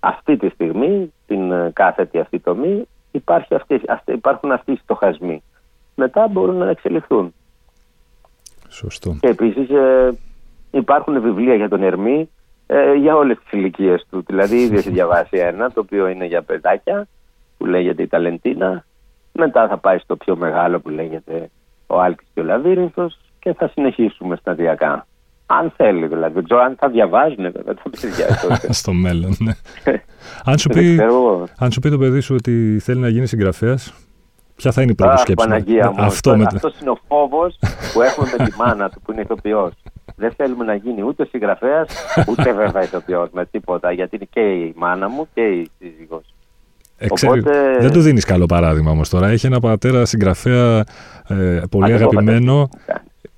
Αυτή 0.00 0.36
τη 0.36 0.48
στιγμή, 0.48 1.12
την 1.26 1.52
ε, 1.52 1.70
κάθετη 1.72 2.18
αυτή 2.18 2.38
τομή, 2.38 2.88
υπάρχει 3.10 3.54
αυτή, 3.54 3.80
υπάρχουν 4.04 4.52
αυτοί 4.52 4.72
οι 4.72 4.80
στοχασμοί. 4.82 5.42
Μετά 5.94 6.28
μπορούν 6.28 6.56
να 6.56 6.70
εξελιχθούν. 6.70 7.34
Σωστό. 8.68 9.16
Και 9.20 9.28
επίσης 9.28 9.70
ε, 9.70 10.18
υπάρχουν 10.70 11.20
βιβλία 11.20 11.54
για 11.54 11.68
τον 11.68 11.82
Ερμή 11.82 12.30
ε, 12.72 12.94
για 12.94 13.16
όλες 13.16 13.38
τις 13.38 13.52
ηλικίες 13.52 14.06
του. 14.10 14.24
Δηλαδή 14.26 14.56
ήδη 14.56 14.76
έχει 14.76 14.90
διαβάσει 14.90 15.36
ένα 15.36 15.70
το 15.70 15.80
οποίο 15.80 16.08
είναι 16.08 16.24
για 16.24 16.42
παιδάκια 16.42 17.08
που 17.58 17.66
λέγεται 17.66 18.02
η 18.02 18.06
Ταλεντίνα. 18.06 18.84
Μετά 19.32 19.68
θα 19.68 19.78
πάει 19.78 19.98
στο 19.98 20.16
πιο 20.16 20.36
μεγάλο 20.36 20.80
που 20.80 20.88
λέγεται 20.88 21.50
ο 21.86 22.00
Άλκης 22.00 22.26
και 22.34 22.40
ο 22.40 22.44
Λαβύρινθος 22.44 23.18
και 23.38 23.52
θα 23.52 23.68
συνεχίσουμε 23.68 24.36
σταδιακά. 24.36 25.06
Αν 25.46 25.72
θέλει 25.76 26.06
δηλαδή. 26.06 26.34
Δεν 26.34 26.44
ξέρω 26.44 26.60
αν 26.60 26.76
θα 26.78 26.88
διαβάζουν 26.88 27.52
βέβαια 27.52 27.74
τα 27.74 27.82
παιδιά. 28.00 28.26
Στο 28.80 28.92
μέλλον, 28.92 29.36
ναι. 29.38 29.52
αν, 30.50 30.58
σου 30.58 30.68
πει, 30.68 31.00
αν 31.58 31.72
σου 31.72 31.80
πει 31.80 31.90
το 31.90 31.98
παιδί 31.98 32.20
σου 32.20 32.34
ότι 32.34 32.78
θέλει 32.80 33.00
να 33.00 33.08
γίνει 33.08 33.26
συγγραφέας, 33.26 33.94
ποια 34.60 34.72
θα 34.72 34.82
είναι 34.82 34.90
η 34.90 34.94
πρώτη 34.94 35.18
σκέψη. 35.18 35.46
Παναγία 35.48 35.90
μου. 35.90 36.02
Αυτό 36.02 36.36
με... 36.36 36.44
Αυτός 36.54 36.80
είναι 36.80 36.90
ο 36.90 36.98
φόβος 37.08 37.58
που 37.92 38.02
έχουμε 38.02 38.28
με 38.38 38.44
τη 38.44 38.56
μάνα 38.56 38.88
του 38.88 39.00
που 39.00 39.12
είναι 39.12 39.20
ηθοποιός. 39.20 39.72
Δεν 40.16 40.32
θέλουμε 40.36 40.64
να 40.64 40.74
γίνει 40.74 41.02
ούτε 41.02 41.26
συγγραφέας, 41.26 41.88
ούτε 42.28 42.52
βέβαια 42.52 42.82
ηθοποιός 42.82 43.28
με 43.32 43.46
τίποτα. 43.46 43.92
Γιατί 43.92 44.16
είναι 44.16 44.28
και 44.30 44.40
η 44.40 44.74
μάνα 44.76 45.08
μου 45.08 45.28
και 45.34 45.40
η 45.40 45.70
σύζυγό. 45.78 46.22
Οπότε... 47.08 47.76
Δεν 47.80 47.92
του 47.92 48.00
δίνεις 48.00 48.24
καλό 48.24 48.46
παράδειγμα 48.46 48.90
όμως 48.90 49.08
τώρα. 49.08 49.28
Έχει 49.28 49.46
ένα 49.46 49.60
πατέρα 49.60 50.04
συγγραφέα 50.04 50.84
ε, 51.28 51.62
πολύ 51.70 51.92
αγαπημένο. 51.92 52.68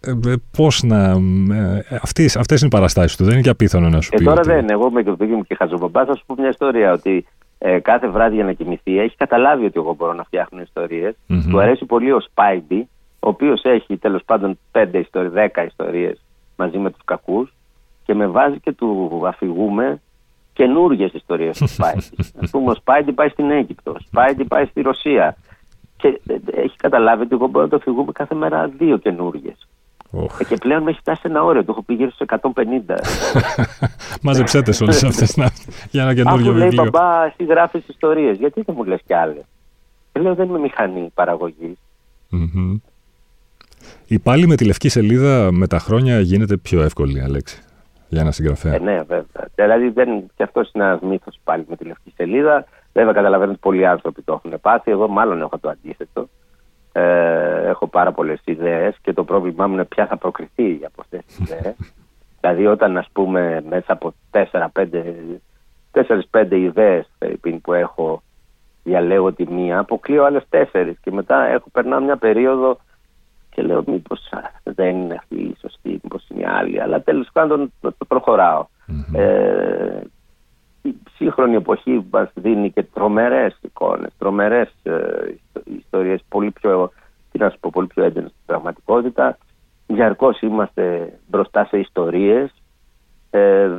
Ε, 0.00 0.10
ε, 0.10 0.34
Πώς 0.56 0.82
να. 0.82 1.10
Ε, 1.54 1.98
αυτές, 2.02 2.36
αυτές 2.36 2.60
είναι 2.60 2.70
οι 2.72 2.76
παραστάσεις 2.76 3.16
του. 3.16 3.24
Δεν 3.24 3.32
είναι 3.32 3.42
και 3.42 3.48
απίθανο 3.48 3.88
να 3.88 4.00
σου 4.00 4.10
πει. 4.10 4.22
Ε, 4.22 4.24
τώρα 4.24 4.40
ότι... 4.40 4.48
δεν. 4.48 4.70
Εγώ 4.70 4.90
με 4.90 5.02
το 5.02 5.16
μου 5.18 5.42
και 5.42 5.54
χαζοπαπά 5.54 6.04
θα 6.04 6.16
σου 6.16 6.22
πω 6.26 6.34
μια 6.38 6.48
ιστορία. 6.48 6.92
Ότι 6.92 7.26
ε, 7.64 7.78
κάθε 7.78 8.08
βράδυ 8.08 8.34
για 8.34 8.44
να 8.44 8.52
κοιμηθεί 8.52 8.98
έχει 8.98 9.16
καταλάβει 9.16 9.64
ότι 9.64 9.78
εγώ 9.78 9.94
μπορώ 9.94 10.12
να 10.12 10.24
φτιάχνω 10.24 10.60
ιστορίες. 10.60 11.14
Mm-hmm. 11.28 11.46
Του 11.50 11.60
αρέσει 11.60 11.84
πολύ 11.84 12.12
ο 12.12 12.20
Σπάιντι, 12.20 12.88
ο 13.20 13.28
οποίος 13.28 13.62
έχει 13.64 13.96
τέλος 13.96 14.22
πάντων 14.24 14.58
5 14.72 14.86
ιστορίε, 14.92 15.50
10 15.54 15.64
ιστορίες 15.66 16.22
μαζί 16.56 16.78
με 16.78 16.90
τους 16.90 17.00
κακούς 17.04 17.52
και 18.04 18.14
με 18.14 18.26
βάζει 18.26 18.60
και 18.60 18.72
του 18.72 19.22
αφηγούμε 19.26 20.00
καινούργιες 20.52 21.12
ιστορίες 21.12 21.58
του 21.58 21.68
Σπάιντι. 21.68 22.08
Α 22.42 22.50
πούμε, 22.50 22.70
ο 22.70 22.74
Σπάιντι 22.74 23.12
πάει 23.12 23.28
στην 23.28 23.50
Αίγυπτο, 23.50 23.90
ο 23.90 24.00
Σπάιντι 24.06 24.44
πάει 24.44 24.64
στη 24.64 24.80
Ρωσία. 24.80 25.36
Και 25.96 26.20
έχει 26.54 26.76
καταλάβει 26.76 27.22
ότι 27.22 27.34
εγώ 27.34 27.46
μπορώ 27.46 27.64
να 27.64 27.70
το 27.70 27.76
αφηγούμε 27.76 28.12
κάθε 28.12 28.34
μέρα 28.34 28.68
δύο 28.78 28.96
καινούργιες. 28.96 29.68
Oh. 30.14 30.44
Και 30.48 30.56
πλέον 30.56 30.82
με 30.82 30.90
έχει 30.90 30.98
φτάσει 30.98 31.20
ένα 31.24 31.42
όριο, 31.42 31.64
το 31.64 31.72
έχω 31.72 31.82
πει 31.82 31.94
γύρω 31.94 32.10
στου 32.10 32.24
150. 32.28 32.40
Μαζεψέτες 34.22 34.80
όλες 34.80 35.04
αυτές 35.10 35.38
για 35.90 36.02
ένα 36.02 36.14
καινούριο 36.14 36.52
βιβλίο. 36.52 36.66
Μου 36.66 36.72
λέει 36.74 36.90
μπαμπά, 36.90 37.24
εσύ 37.24 37.44
γράφεις 37.44 37.88
ιστορίες. 37.88 38.36
Γιατί 38.36 38.62
δεν 38.66 38.74
μου 38.78 38.84
λες 38.84 39.00
κι 39.06 39.14
άλλες; 39.14 39.44
Λέω 40.12 40.34
δεν 40.34 40.48
είμαι 40.48 40.58
μηχανή 40.58 41.10
παραγωγή. 41.14 41.78
Mm-hmm. 42.32 42.80
Η 44.06 44.18
πάλι 44.18 44.46
με 44.46 44.56
τη 44.56 44.64
λευκή 44.64 44.88
σελίδα 44.88 45.52
με 45.52 45.66
τα 45.66 45.78
χρόνια 45.78 46.20
γίνεται 46.20 46.56
πιο 46.56 46.82
εύκολη, 46.82 47.22
Αλέξη, 47.22 47.62
για 48.08 48.20
ένα 48.20 48.30
συγγραφέα. 48.30 48.74
Ε, 48.74 48.78
ναι, 48.78 48.96
βέβαια. 48.98 49.48
Δηλαδή 49.54 49.88
δεν, 49.88 50.30
και 50.36 50.42
αυτός 50.42 50.70
είναι 50.72 50.84
ένας 50.84 51.00
μύθος 51.00 51.38
πάλι 51.44 51.64
με 51.68 51.76
τη 51.76 51.84
λευκή 51.84 52.12
σελίδα. 52.16 52.64
Βέβαια, 52.92 53.12
καταλαβαίνω 53.12 53.50
ότι 53.50 53.60
πολλοί 53.60 53.86
άνθρωποι 53.86 54.22
το 54.22 54.32
έχουν 54.44 54.60
πάθει. 54.60 54.90
Εγώ, 54.90 55.08
μάλλον 55.08 55.40
έχω 55.40 55.58
το 55.58 55.68
αντίθετο. 55.68 56.28
Ε, 56.92 57.51
έχω 57.72 57.86
πάρα 57.86 58.12
πολλές 58.12 58.40
ιδέες 58.44 58.96
και 59.02 59.12
το 59.12 59.24
πρόβλημά 59.24 59.66
μου 59.66 59.74
είναι 59.74 59.84
ποια 59.84 60.06
θα 60.06 60.16
προκριθεί 60.16 60.80
από 60.84 61.00
αυτές 61.00 61.24
τις 61.24 61.38
ιδέες. 61.42 61.76
δηλαδή, 62.40 62.66
όταν 62.66 62.96
ας 62.96 63.08
πούμε 63.12 63.62
μέσα 63.68 63.92
από 63.92 64.14
4-5 66.32 66.50
ιδέες 66.50 67.10
που 67.62 67.72
έχω, 67.72 68.22
διαλέγω 68.82 69.32
τη 69.32 69.52
μία, 69.52 69.78
αποκλείω 69.78 70.24
άλλες 70.24 70.44
τέσσερις 70.48 70.98
και 71.00 71.10
μετά 71.12 71.44
έχω 71.44 71.70
περνάω 71.72 72.00
μια 72.00 72.16
περίοδο 72.16 72.78
και 73.50 73.62
λέω 73.62 73.82
μήπως 73.86 74.32
δεν 74.62 74.96
είναι 74.96 75.14
αυτή 75.14 75.34
η 75.34 75.56
σωστή, 75.60 75.88
μήπως 76.02 76.28
είναι 76.28 76.50
άλλη. 76.50 76.80
Αλλά 76.80 77.00
τέλος 77.00 77.28
πάντων 77.32 77.72
το, 77.80 77.94
προχωραω 78.08 78.66
Ε, 79.12 80.00
η 80.82 80.94
σύγχρονη 81.14 81.54
εποχή 81.54 82.06
μας 82.10 82.30
δίνει 82.34 82.70
και 82.70 82.82
τρομερές 82.82 83.58
εικόνες, 83.60 84.12
τρομερές 84.18 84.72
ε, 84.82 85.34
ιστορίες, 85.78 86.24
πολύ 86.28 86.50
πιο, 86.50 86.92
τι 87.32 87.38
να 87.38 87.50
σου 87.50 87.58
πω, 87.60 87.70
πολύ 87.72 87.86
πιο 87.86 88.04
έντονε 88.04 88.26
στην 88.26 88.40
πραγματικότητα. 88.46 89.38
Διαρκώς 89.86 90.40
είμαστε 90.40 91.12
μπροστά 91.26 91.64
σε 91.64 91.78
ιστορίες. 91.78 92.50
Ε, 93.30 93.70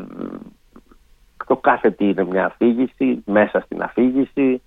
το 1.48 1.56
κάθε 1.56 1.92
τι 1.92 2.06
είναι 2.06 2.24
μια 2.24 2.46
αφήγηση, 2.46 3.24
μέσα 3.26 3.60
στην 3.60 3.82
αφήγηση. 3.82 4.62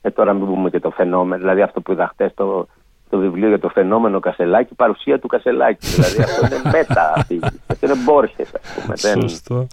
Ε, 0.00 0.10
τώρα 0.10 0.32
μην 0.32 0.46
πούμε 0.46 0.70
και 0.70 0.80
το 0.80 0.90
φαινόμενο, 0.90 1.40
δηλαδή 1.40 1.62
αυτό 1.62 1.80
που 1.80 1.92
είδα 1.92 2.06
χτες 2.06 2.34
το, 2.34 2.66
το 3.08 3.18
βιβλίο 3.18 3.48
για 3.48 3.58
το 3.58 3.68
φαινόμενο 3.68 4.20
Κασελάκη, 4.20 4.74
παρουσία 4.74 5.18
του 5.18 5.26
Κασελάκη. 5.26 5.86
δηλαδή 5.86 6.22
αυτό 6.22 6.46
είναι 6.46 6.70
μετα 6.72 7.12
αφήγηση. 7.16 7.60
Αυτό 7.66 7.86
είναι 7.86 8.02
μπόρχες, 8.04 8.54
ας 8.54 8.74
πούμε. 8.74 8.96
Σωστό 8.96 9.66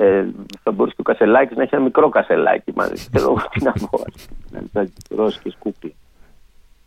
ε, 0.00 0.26
θα 0.62 0.70
μπορούσε 0.70 0.94
και 0.94 1.00
ο 1.00 1.12
Κασελάκης 1.12 1.56
να 1.56 1.62
έχει 1.62 1.74
ένα 1.74 1.84
μικρό 1.84 2.08
κασελάκι 2.08 2.72
μαζί. 2.74 3.08
Και 3.10 3.18
εγώ 3.18 3.38
τι 3.50 3.64
να 3.64 3.72
πω, 3.72 4.02
να 4.50 5.30
και 5.42 5.50
σκούπι. 5.50 5.94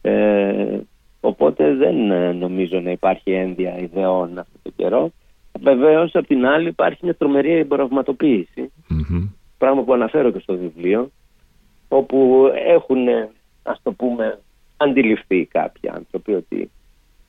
Ε, 0.01 0.79
οπότε 1.21 1.73
δεν 1.73 2.12
ε, 2.12 2.31
νομίζω 2.31 2.79
να 2.79 2.91
υπάρχει 2.91 3.31
ένδια 3.31 3.77
ιδεών 3.77 4.38
αυτό 4.38 4.57
το 4.63 4.71
καιρό. 4.75 5.12
Βεβαίως, 5.60 6.15
απ' 6.15 6.27
την 6.27 6.45
άλλη, 6.45 6.67
υπάρχει 6.67 6.99
μια 7.01 7.15
τρομερή 7.15 7.51
εμπορευματοποίηση. 7.51 8.71
Mm-hmm. 8.89 9.29
Πράγμα 9.57 9.84
που 9.84 9.93
αναφέρω 9.93 10.31
και 10.31 10.39
στο 10.39 10.57
βιβλίο, 10.57 11.12
όπου 11.88 12.51
έχουν, 12.65 13.07
ας 13.63 13.79
το 13.84 13.91
πούμε, 13.91 14.39
αντιληφθεί 14.77 15.45
κάποιοι 15.45 15.89
άνθρωποι 15.89 16.34
ότι 16.34 16.71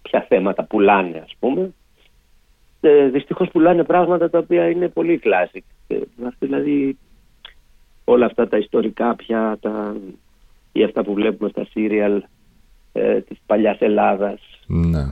ποια 0.03 0.27
θέματα 0.29 0.65
πουλάνε, 0.65 1.19
ας 1.19 1.35
πούμε, 1.39 1.73
ε, 2.81 3.09
δυστυχώς 3.09 3.49
πουλάνε 3.49 3.85
πράγματα 3.85 4.31
τα 4.31 4.39
οποία 4.39 4.71
είναι 4.71 4.89
πολύ 4.89 5.21
classic. 5.25 5.61
Ε, 5.87 5.99
δηλαδή 6.39 6.99
όλα 8.05 8.27
αυτά 8.27 8.49
τα 8.49 8.59
ιστορικά 8.59 9.15
πια 9.15 9.59
τα, 9.61 9.97
ή 10.73 10.83
αυτά 10.83 11.05
που 11.05 11.15
βλέπουμε 11.15 11.51
στα 11.51 11.65
σύριαλ 11.71 12.23
ε, 12.93 13.21
της 13.21 13.39
παλιάς 13.47 13.81
Ελλάδας 13.81 14.41
ναι. 14.67 15.03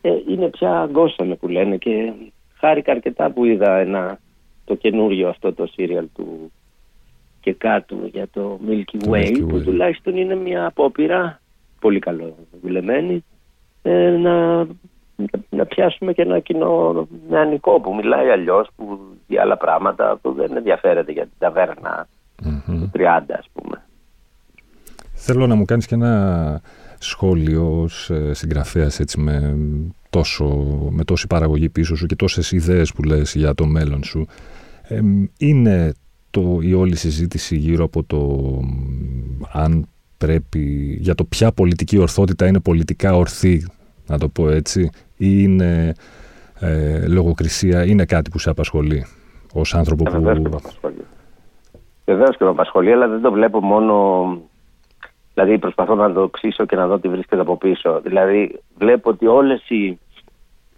ε, 0.00 0.10
είναι 0.28 0.48
πια 0.48 0.80
αγκώσανε 0.80 1.34
που 1.34 1.48
λένε 1.48 1.76
και 1.76 2.12
χάρηκα 2.54 2.92
αρκετά 2.92 3.30
που 3.30 3.44
είδα 3.44 3.76
ένα, 3.76 4.18
το 4.64 4.74
καινούριο 4.74 5.28
αυτό 5.28 5.52
το 5.52 5.66
σύριαλ 5.66 6.06
του 6.14 6.52
και 7.40 7.52
κάτω 7.52 7.96
για 8.12 8.28
το 8.32 8.60
Milky 8.68 9.08
Way, 9.08 9.10
Milky 9.10 9.42
Way. 9.42 9.48
που 9.48 9.62
τουλάχιστον 9.62 10.16
είναι 10.16 10.34
μια 10.34 10.66
απόπειρα 10.66 11.40
πολύ 11.80 11.98
καλό 11.98 12.34
δουλεμένη 12.62 13.24
ε, 13.82 14.10
να 14.10 14.66
να 15.50 15.66
πιάσουμε 15.66 16.12
και 16.12 16.22
ένα 16.22 16.40
κοινό 16.40 17.06
νεανικό 17.28 17.80
που 17.80 17.94
μιλάει 17.94 18.28
αλλιώς, 18.28 18.68
που 18.76 18.98
για 19.26 19.42
άλλα 19.42 19.56
πράγματα 19.56 20.18
που 20.22 20.32
δεν 20.32 20.56
ενδιαφέρεται 20.56 21.12
για 21.12 21.22
την 21.22 21.32
ταβέρνα 21.38 22.06
του 22.66 22.90
30 22.94 23.00
ας 23.28 23.48
πούμε. 23.52 23.82
Θέλω 25.12 25.46
να 25.46 25.54
μου 25.54 25.64
κάνεις 25.64 25.86
και 25.86 25.94
ένα 25.94 26.60
σχόλιος 26.98 27.82
ως 27.82 28.10
ε, 28.10 28.34
συγγραφέας 28.34 29.00
έτσι 29.00 29.20
με, 29.20 29.56
τόσο, 30.10 30.44
με 30.90 31.04
τόση 31.04 31.26
παραγωγή 31.26 31.68
πίσω 31.68 31.96
σου 31.96 32.06
και 32.06 32.16
τόσες 32.16 32.52
ιδέες 32.52 32.92
που 32.92 33.02
λες 33.02 33.34
για 33.34 33.54
το 33.54 33.66
μέλλον 33.66 34.04
σου. 34.04 34.26
είναι 35.38 35.92
το, 36.30 36.58
η 36.62 36.74
όλη 36.74 36.96
συζήτηση 36.96 37.56
γύρω 37.56 37.84
από 37.84 38.02
το 38.04 38.50
αν 39.52 39.86
πρέπει, 40.18 40.96
για 41.00 41.14
το 41.14 41.24
ποια 41.24 41.52
πολιτική 41.52 41.98
ορθότητα 41.98 42.46
είναι 42.46 42.60
πολιτικά 42.60 43.16
ορθή 43.16 43.66
να 44.06 44.18
το 44.18 44.28
πω 44.28 44.48
έτσι, 44.48 44.90
ή 45.16 45.28
είναι 45.42 45.94
ε, 46.60 47.06
λογοκρισία, 47.08 47.84
είναι 47.84 48.04
κάτι 48.04 48.30
που 48.30 48.38
σε 48.38 48.50
απασχολεί 48.50 49.06
ως 49.52 49.74
άνθρωπο 49.74 50.04
ε, 50.06 50.10
που... 50.10 50.22
Βεβαίως 50.22 50.38
και 50.42 50.48
με 50.48 50.56
απασχολεί. 50.56 51.04
Βεβαίως 52.04 52.36
και 52.36 52.44
με 52.44 52.50
απασχολεί, 52.50 52.92
αλλά 52.92 53.08
δεν 53.08 53.20
το 53.20 53.32
βλέπω 53.32 53.60
μόνο... 53.60 54.26
Δηλαδή 55.34 55.58
προσπαθώ 55.58 55.94
να 55.94 56.12
το 56.12 56.28
ξύσω 56.28 56.66
και 56.66 56.76
να 56.76 56.86
δω 56.86 56.98
τι 56.98 57.08
βρίσκεται 57.08 57.40
από 57.40 57.56
πίσω. 57.56 58.00
Δηλαδή 58.00 58.60
βλέπω 58.78 59.10
ότι 59.10 59.26
όλες 59.26 59.68
οι, 59.68 59.98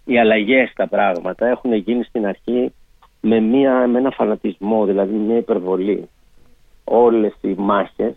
οι 0.05 0.19
αλλαγές 0.19 0.69
στα 0.69 0.87
πράγματα 0.87 1.47
έχουν 1.47 1.73
γίνει 1.73 2.03
στην 2.03 2.25
αρχή 2.25 2.73
με, 3.21 3.39
μια, 3.39 3.87
με 3.87 3.99
ένα 3.99 4.11
φανατισμό, 4.11 4.85
δηλαδή 4.85 5.13
μια 5.13 5.37
υπερβολή. 5.37 6.09
Όλες 6.83 7.33
οι 7.41 7.53
μάχες, 7.57 8.15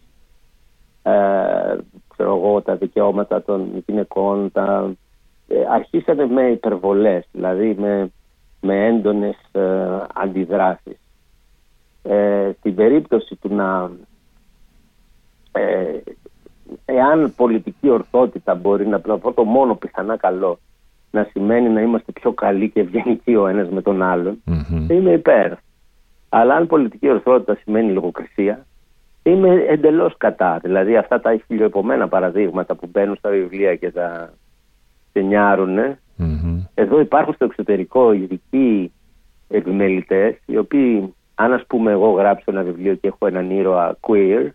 ε, 1.03 1.77
ξέρω 2.09 2.37
εγώ, 2.37 2.63
τα 2.63 2.77
δικαιώματα 2.77 3.43
των 3.43 3.85
γυναικών, 3.87 4.53
τα, 4.53 4.93
ε, 5.49 5.65
αρχίσανε 5.71 6.27
με 6.27 6.43
υπερβολές, 6.43 7.27
δηλαδή 7.33 7.77
με, 7.79 8.11
με 8.61 8.87
έντονες 8.87 9.37
ε, 9.53 10.03
αντιδράσεις. 10.15 10.99
Ε, 12.03 12.51
στην 12.59 12.75
περίπτωση 12.75 13.37
του 13.37 13.55
να 13.55 13.91
ε, 15.53 16.01
εάν 16.85 17.33
πολιτική 17.37 17.89
ορθότητα 17.89 18.55
μπορεί 18.55 18.87
να 18.87 19.01
πω 19.01 19.33
το 19.33 19.45
μόνο 19.45 19.75
πιθανά 19.75 20.17
καλό 20.17 20.59
να 21.11 21.27
σημαίνει 21.31 21.69
να 21.69 21.81
είμαστε 21.81 22.13
πιο 22.13 22.33
καλοί 22.33 22.71
και 22.71 22.81
ευγενικοί 22.81 23.35
ο 23.35 23.47
ένας 23.47 23.69
με 23.69 23.83
τον 23.83 24.03
άλλον 24.03 24.43
mm-hmm. 24.47 24.91
είμαι 24.91 25.13
υπέρ 25.13 25.53
αλλά 26.29 26.55
αν 26.55 26.67
πολιτική 26.67 27.09
ορθότητα 27.09 27.59
σημαίνει 27.63 27.93
λογοκρισία 27.93 28.67
είμαι 29.23 29.65
εντελώς 29.69 30.17
κατά 30.17 30.59
δηλαδή 30.63 30.97
αυτά 30.97 31.21
τα 31.21 31.37
χιλιοεπομένα 31.47 32.09
παραδείγματα 32.09 32.75
που 32.75 32.89
μπαίνουν 32.93 33.17
στα 33.17 33.31
βιβλία 33.31 33.77
και 33.77 33.91
τα 33.91 34.33
ταινιάρουν 35.13 35.79
mm-hmm. 35.79 36.67
εδώ 36.75 37.01
υπάρχουν 37.01 37.35
στο 37.35 37.45
εξωτερικό 37.45 38.13
ειδικοί 38.13 38.93
επιμελητές 39.49 40.35
οι 40.47 40.57
οποίοι 40.57 41.15
αν 41.35 41.53
ας 41.53 41.65
πούμε 41.67 41.91
εγώ 41.91 42.11
γράψω 42.11 42.45
ένα 42.47 42.63
βιβλίο 42.63 42.95
και 42.95 43.07
έχω 43.07 43.27
έναν 43.27 43.51
ήρωα 43.51 43.97
queer 44.01 44.49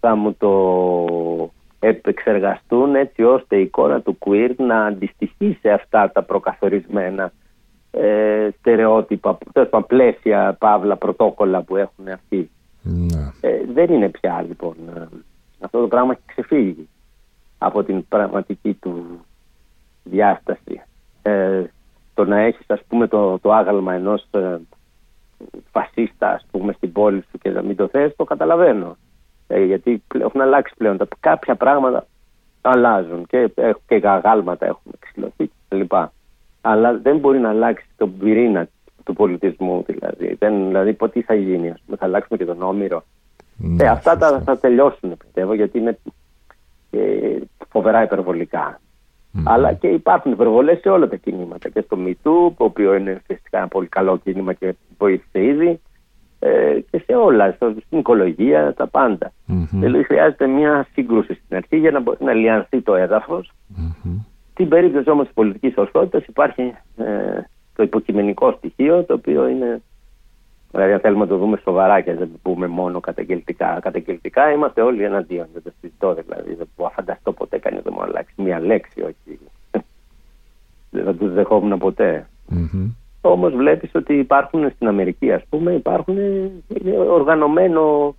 θα 0.00 0.16
μου 0.16 0.34
το 0.34 1.50
επεξεργαστούν 1.78 2.94
έτσι 2.94 3.22
ώστε 3.22 3.56
η 3.56 3.62
εικόνα 3.62 4.00
του 4.00 4.18
queer 4.20 4.54
να 4.56 4.84
αντιστοιχεί 4.84 5.58
σε 5.60 5.70
αυτά 5.70 6.10
τα 6.10 6.22
προκαθορισμένα 6.22 7.32
ε, 7.90 8.48
στερεότυπα, 8.58 9.38
πλαίσια, 9.86 10.56
παύλα, 10.58 10.96
πρωτόκολλα 10.96 11.62
που 11.62 11.76
έχουν 11.76 12.08
αυτοί. 12.08 12.50
Ναι. 12.82 13.32
Ε, 13.40 13.60
δεν 13.72 13.92
είναι 13.92 14.08
πια 14.08 14.44
λοιπόν. 14.48 14.74
Ε, 14.96 15.08
αυτό 15.60 15.80
το 15.80 15.88
πράγμα 15.88 16.12
έχει 16.12 16.22
ξεφύγει 16.26 16.88
από 17.58 17.82
την 17.82 18.08
πραγματική 18.08 18.74
του 18.74 19.20
διάσταση. 20.04 20.82
Ε, 21.22 21.64
το 22.14 22.24
να 22.24 22.38
έχεις 22.38 22.64
ας 22.66 22.80
πούμε 22.88 23.06
το, 23.06 23.38
το 23.38 23.52
άγαλμα 23.52 23.94
ενός 23.94 24.26
ε, 24.30 24.56
φασίστα 25.70 26.30
ας 26.30 26.46
πούμε 26.50 26.72
στην 26.72 26.92
πόλη 26.92 27.24
σου 27.30 27.38
και 27.38 27.50
να 27.50 27.62
μην 27.62 27.76
το 27.76 27.88
θες 27.88 28.16
το 28.16 28.24
καταλαβαίνω. 28.24 28.96
Ε, 29.52 29.64
γιατί 29.64 30.02
έχουν 30.20 30.40
αλλάξει 30.40 30.74
πλέον. 30.76 30.96
Τα, 30.96 31.08
κάποια 31.20 31.54
πράγματα 31.54 32.06
αλλάζουν 32.60 33.26
και, 33.26 33.50
και 33.86 33.96
γάλματα 33.96 34.66
έχουν 34.66 34.92
εξηλωθεί 35.00 35.50
κλπ. 35.68 35.92
Αλλά 36.60 36.98
δεν 36.98 37.18
μπορεί 37.18 37.38
να 37.38 37.48
αλλάξει 37.48 37.86
τον 37.96 38.18
πυρήνα 38.18 38.68
του 39.04 39.12
πολιτισμού 39.12 39.84
δηλαδή. 39.86 40.36
Δεν, 40.38 40.66
δηλαδή 40.66 40.96
τι 41.12 41.22
θα 41.22 41.34
γίνει, 41.34 41.70
ας 41.70 41.80
πούμε, 41.84 41.96
θα 41.96 42.04
αλλάξουμε 42.04 42.38
και 42.38 42.44
τον 42.44 42.62
Όμηρο. 42.62 43.04
Ναι, 43.56 43.84
ε, 43.84 43.88
αυτά 43.88 44.16
τα, 44.16 44.40
θα 44.40 44.58
τελειώσουν 44.58 45.16
πιστεύω 45.16 45.54
γιατί 45.54 45.78
είναι 45.78 45.98
ε, 46.90 47.36
φοβερά 47.68 48.02
υπερβολικά. 48.02 48.80
Αλλά 49.44 49.72
και 49.72 49.88
υπάρχουν 49.88 50.32
υπερβολές 50.32 50.80
σε 50.80 50.88
όλα 50.88 51.08
τα 51.08 51.16
κινήματα. 51.16 51.68
Και 51.68 51.80
στο 51.80 51.96
MeToo, 52.00 52.52
το 52.56 52.64
οποίο 52.64 52.94
είναι 52.94 53.22
φυσικά 53.26 53.58
ένα 53.58 53.68
πολύ 53.68 53.86
καλό 53.86 54.16
κίνημα 54.16 54.52
και 54.52 54.74
βοήθησε 54.98 55.44
ήδη 55.44 55.68
ε, 55.68 55.78
και 56.90 57.02
σε 57.06 57.14
όλα, 57.14 57.52
στην 57.86 57.98
οικολογία, 57.98 58.74
τα 58.74 58.86
πάντα. 58.86 59.32
Δηλαδή 59.70 60.02
χρειάζεται 60.04 60.46
μια 60.46 60.86
σύγκρουση 60.92 61.34
στην 61.34 61.56
αρχή 61.56 61.76
για 61.76 61.90
να 61.90 62.00
μπορεί 62.00 62.24
να 62.24 62.32
λιανθεί 62.32 62.80
το 62.80 62.94
έδαφος. 62.94 63.52
Στην 64.50 64.68
περίπτωση 64.68 65.10
όμως 65.10 65.24
της 65.24 65.34
πολιτικής 65.34 65.76
ορθότητας 65.76 66.24
υπάρχει 66.24 66.74
ε, 66.96 67.40
το 67.76 67.82
υποκειμενικό 67.82 68.52
στοιχείο, 68.52 69.04
το 69.04 69.14
οποίο 69.14 69.48
είναι. 69.48 69.82
Δηλαδή, 70.70 70.92
αν 70.92 71.00
θέλουμε 71.00 71.24
να 71.24 71.30
το 71.30 71.36
δούμε 71.36 71.60
σοβαρά 71.64 72.00
και 72.00 72.14
δεν 72.14 72.30
το 72.32 72.38
πούμε 72.42 72.66
μόνο 72.66 73.00
καταγγελτικά. 73.00 73.78
Καταγγελτικά 73.82 74.52
είμαστε 74.52 74.82
όλοι 74.82 75.02
εναντίον. 75.02 75.46
Δεν 75.52 75.62
το 75.62 75.72
συζητώ 75.80 76.14
δηλαδή. 76.14 76.54
Δεν 76.54 76.68
μπορώ 76.76 76.88
να 76.88 76.94
φανταστώ 76.94 77.32
ποτέ 77.32 77.58
κανείς 77.58 77.84
να 77.84 77.90
μου 77.90 78.02
αλλάξει 78.02 78.34
μία 78.36 78.60
λέξη, 78.60 79.00
όχι. 79.00 79.38
δεν 80.90 81.04
θα 81.04 81.14
τους 81.14 81.32
δεχόμουν 81.32 81.78
ποτέ. 81.78 82.26
Όμως 83.20 83.52
βλέπεις 83.52 83.90
ότι 83.94 84.14
υπάρχουν 84.14 84.70
στην 84.74 84.86
Αμερική, 84.86 85.32
ας 85.32 85.42
πούμε, 85.48 85.72
υπάρχουν 85.72 86.16
οργανωμένο. 87.10 88.14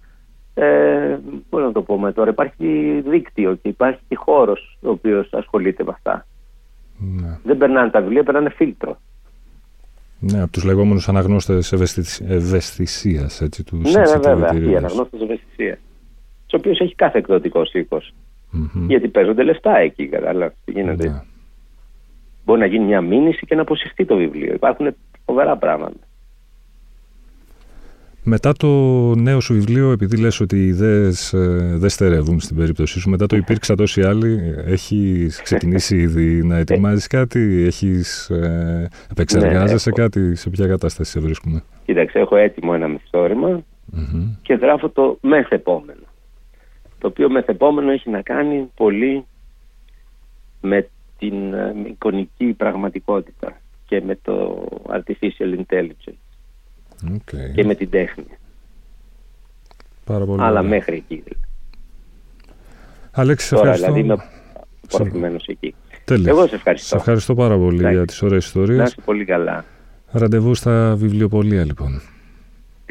Ε, 0.53 1.17
Πώς 1.49 1.63
να 1.63 1.71
το 1.71 1.81
πούμε 1.81 2.11
τώρα, 2.11 2.29
υπάρχει 2.29 3.01
δίκτυο 3.07 3.55
και 3.55 3.67
υπάρχει 3.67 4.15
χώρος 4.15 4.77
ο 4.81 4.89
οποίος 4.89 5.33
ασχολείται 5.33 5.83
με 5.83 5.91
αυτά. 5.93 6.25
Ναι. 6.97 7.37
Δεν 7.43 7.57
περνάνε 7.57 7.89
τα 7.89 8.01
βιβλία, 8.01 8.23
περνάνε 8.23 8.49
φίλτρο. 8.49 8.97
Ναι, 10.19 10.41
από 10.41 10.51
τους 10.51 10.63
λεγόμενους 10.63 11.09
αναγνώστες 11.09 11.71
ευαισθησίας. 11.71 13.41
Ναι, 13.71 13.91
ναι, 13.91 14.17
βέβαια, 14.17 14.49
αυτοί 14.49 14.69
οι 14.69 14.75
αναγνώστες 14.75 15.21
ευαισθησίας. 15.21 15.77
Τους 16.47 16.59
οποίους 16.59 16.79
έχει 16.79 16.95
κάθε 16.95 17.17
εκδοτικός 17.17 17.73
Γιατί 18.87 19.07
παίζονται 19.07 19.43
λεφτά 19.43 19.77
εκεί, 19.77 20.07
κατάλαβες 20.07 20.55
τι 20.65 20.71
γίνεται. 20.71 21.09
Ναι. 21.09 21.21
Μπορεί 22.51 22.63
να 22.63 22.69
γίνει 22.69 22.85
μια 22.85 23.01
μήνυση 23.01 23.45
και 23.45 23.55
να 23.55 23.61
αποσυρθεί 23.61 24.05
το 24.05 24.15
βιβλίο. 24.15 24.53
Υπάρχουν 24.53 24.95
φοβερά 25.25 25.57
πράγματα. 25.57 25.97
Μετά 28.23 28.53
το 28.53 28.67
νέο 29.15 29.39
σου 29.39 29.53
βιβλίο, 29.53 29.91
επειδή 29.91 30.17
λες 30.17 30.39
ότι 30.39 30.55
οι 30.57 30.67
ιδέες 30.67 31.33
ε, 31.33 31.75
δεν 31.77 31.89
στερεύουν 31.89 32.39
στην 32.39 32.55
περίπτωσή 32.55 32.99
σου, 32.99 33.09
μετά 33.09 33.25
το 33.25 33.35
υπήρξα 33.35 33.75
τόσοι 33.75 34.01
άλλοι, 34.01 34.53
έχεις 34.65 35.41
ξεκινήσει 35.41 35.97
ήδη 35.97 36.43
να 36.43 36.57
ετοιμάζεις 36.57 37.07
κάτι, 37.07 37.63
έχεις, 37.65 38.29
ε, 38.29 38.89
επεξεργάζεσαι 39.11 39.89
ναι, 39.89 40.01
κάτι, 40.01 40.35
σε 40.35 40.49
ποια 40.49 40.67
κατάσταση 40.67 41.11
σε 41.11 41.19
βρίσκουμε; 41.19 41.63
Κοίταξε, 41.85 42.19
έχω 42.19 42.35
έτοιμο 42.35 42.71
ένα 42.75 42.99
και 44.41 44.53
γράφω 44.53 44.89
το 44.89 45.17
μεθεπόμενο. 45.21 46.03
Το 46.99 47.07
οποίο 47.07 47.29
μεθεπόμενο 47.29 47.91
έχει 47.91 48.09
να 48.09 48.21
κάνει 48.21 48.69
πολύ 48.75 49.25
με 50.61 50.89
την 51.21 51.53
ε, 51.53 51.73
εικονική 51.87 52.45
πραγματικότητα 52.45 53.61
και 53.85 54.01
με 54.01 54.17
το 54.21 54.65
artificial 54.87 55.59
intelligence 55.59 56.23
okay. 57.13 57.51
και 57.55 57.63
με 57.63 57.75
την 57.75 57.89
τέχνη. 57.89 58.25
Πάρα 60.05 60.25
πολύ 60.25 60.41
Αλλά 60.41 60.63
μέχρι 60.63 60.95
εκεί. 60.95 61.15
Δηλαδή. 61.15 61.45
Αλέξης, 63.11 63.47
σε 63.47 63.55
Τώρα, 63.55 63.71
ευχαριστώ. 63.73 64.01
δηλαδή 64.01 65.17
είμαι 65.17 65.37
εκεί. 65.45 65.75
Τέλεια. 66.05 66.31
Εγώ 66.31 66.47
σε 66.47 66.55
ευχαριστώ. 66.55 66.87
Σε 66.87 66.95
ευχαριστώ 66.95 67.35
πάρα 67.35 67.57
πολύ 67.57 67.89
για 67.89 68.05
τις 68.05 68.21
ωραίες 68.21 68.45
ιστορίες. 68.45 68.77
Να 68.77 68.83
είσαι 68.83 69.01
πολύ 69.05 69.25
καλά. 69.25 69.65
Ραντεβού 70.11 70.55
στα 70.55 70.95
βιβλιοπολία 70.97 71.65
λοιπόν. 71.65 72.01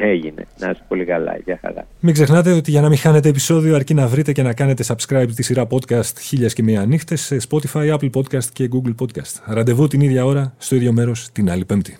Έγινε. 0.02 0.46
Να 0.58 0.70
είσαι 0.70 0.84
πολύ 0.88 1.04
καλά. 1.04 1.38
Γεια 1.44 1.58
χαρά. 1.62 1.86
Μην 2.00 2.14
ξεχνάτε 2.14 2.52
ότι 2.52 2.70
για 2.70 2.80
να 2.80 2.88
μην 2.88 2.98
χάνετε 2.98 3.28
επεισόδιο 3.28 3.74
αρκεί 3.74 3.94
να 3.94 4.06
βρείτε 4.06 4.32
και 4.32 4.42
να 4.42 4.52
κάνετε 4.52 4.84
subscribe 4.86 5.28
τη 5.34 5.42
σειρά 5.42 5.66
podcast 5.70 6.18
χίλιας 6.20 6.54
και 6.54 6.62
μία 6.62 6.84
νύχτες 6.84 7.20
σε 7.20 7.36
Spotify, 7.48 7.98
Apple 7.98 8.10
Podcast 8.10 8.44
και 8.52 8.68
Google 8.72 8.94
Podcast. 9.02 9.42
Ραντεβού 9.46 9.86
την 9.86 10.00
ίδια 10.00 10.24
ώρα, 10.24 10.54
στο 10.58 10.76
ίδιο 10.76 10.92
μέρος, 10.92 11.28
την 11.32 11.50
άλλη 11.50 11.64
πέμπτη. 11.64 11.98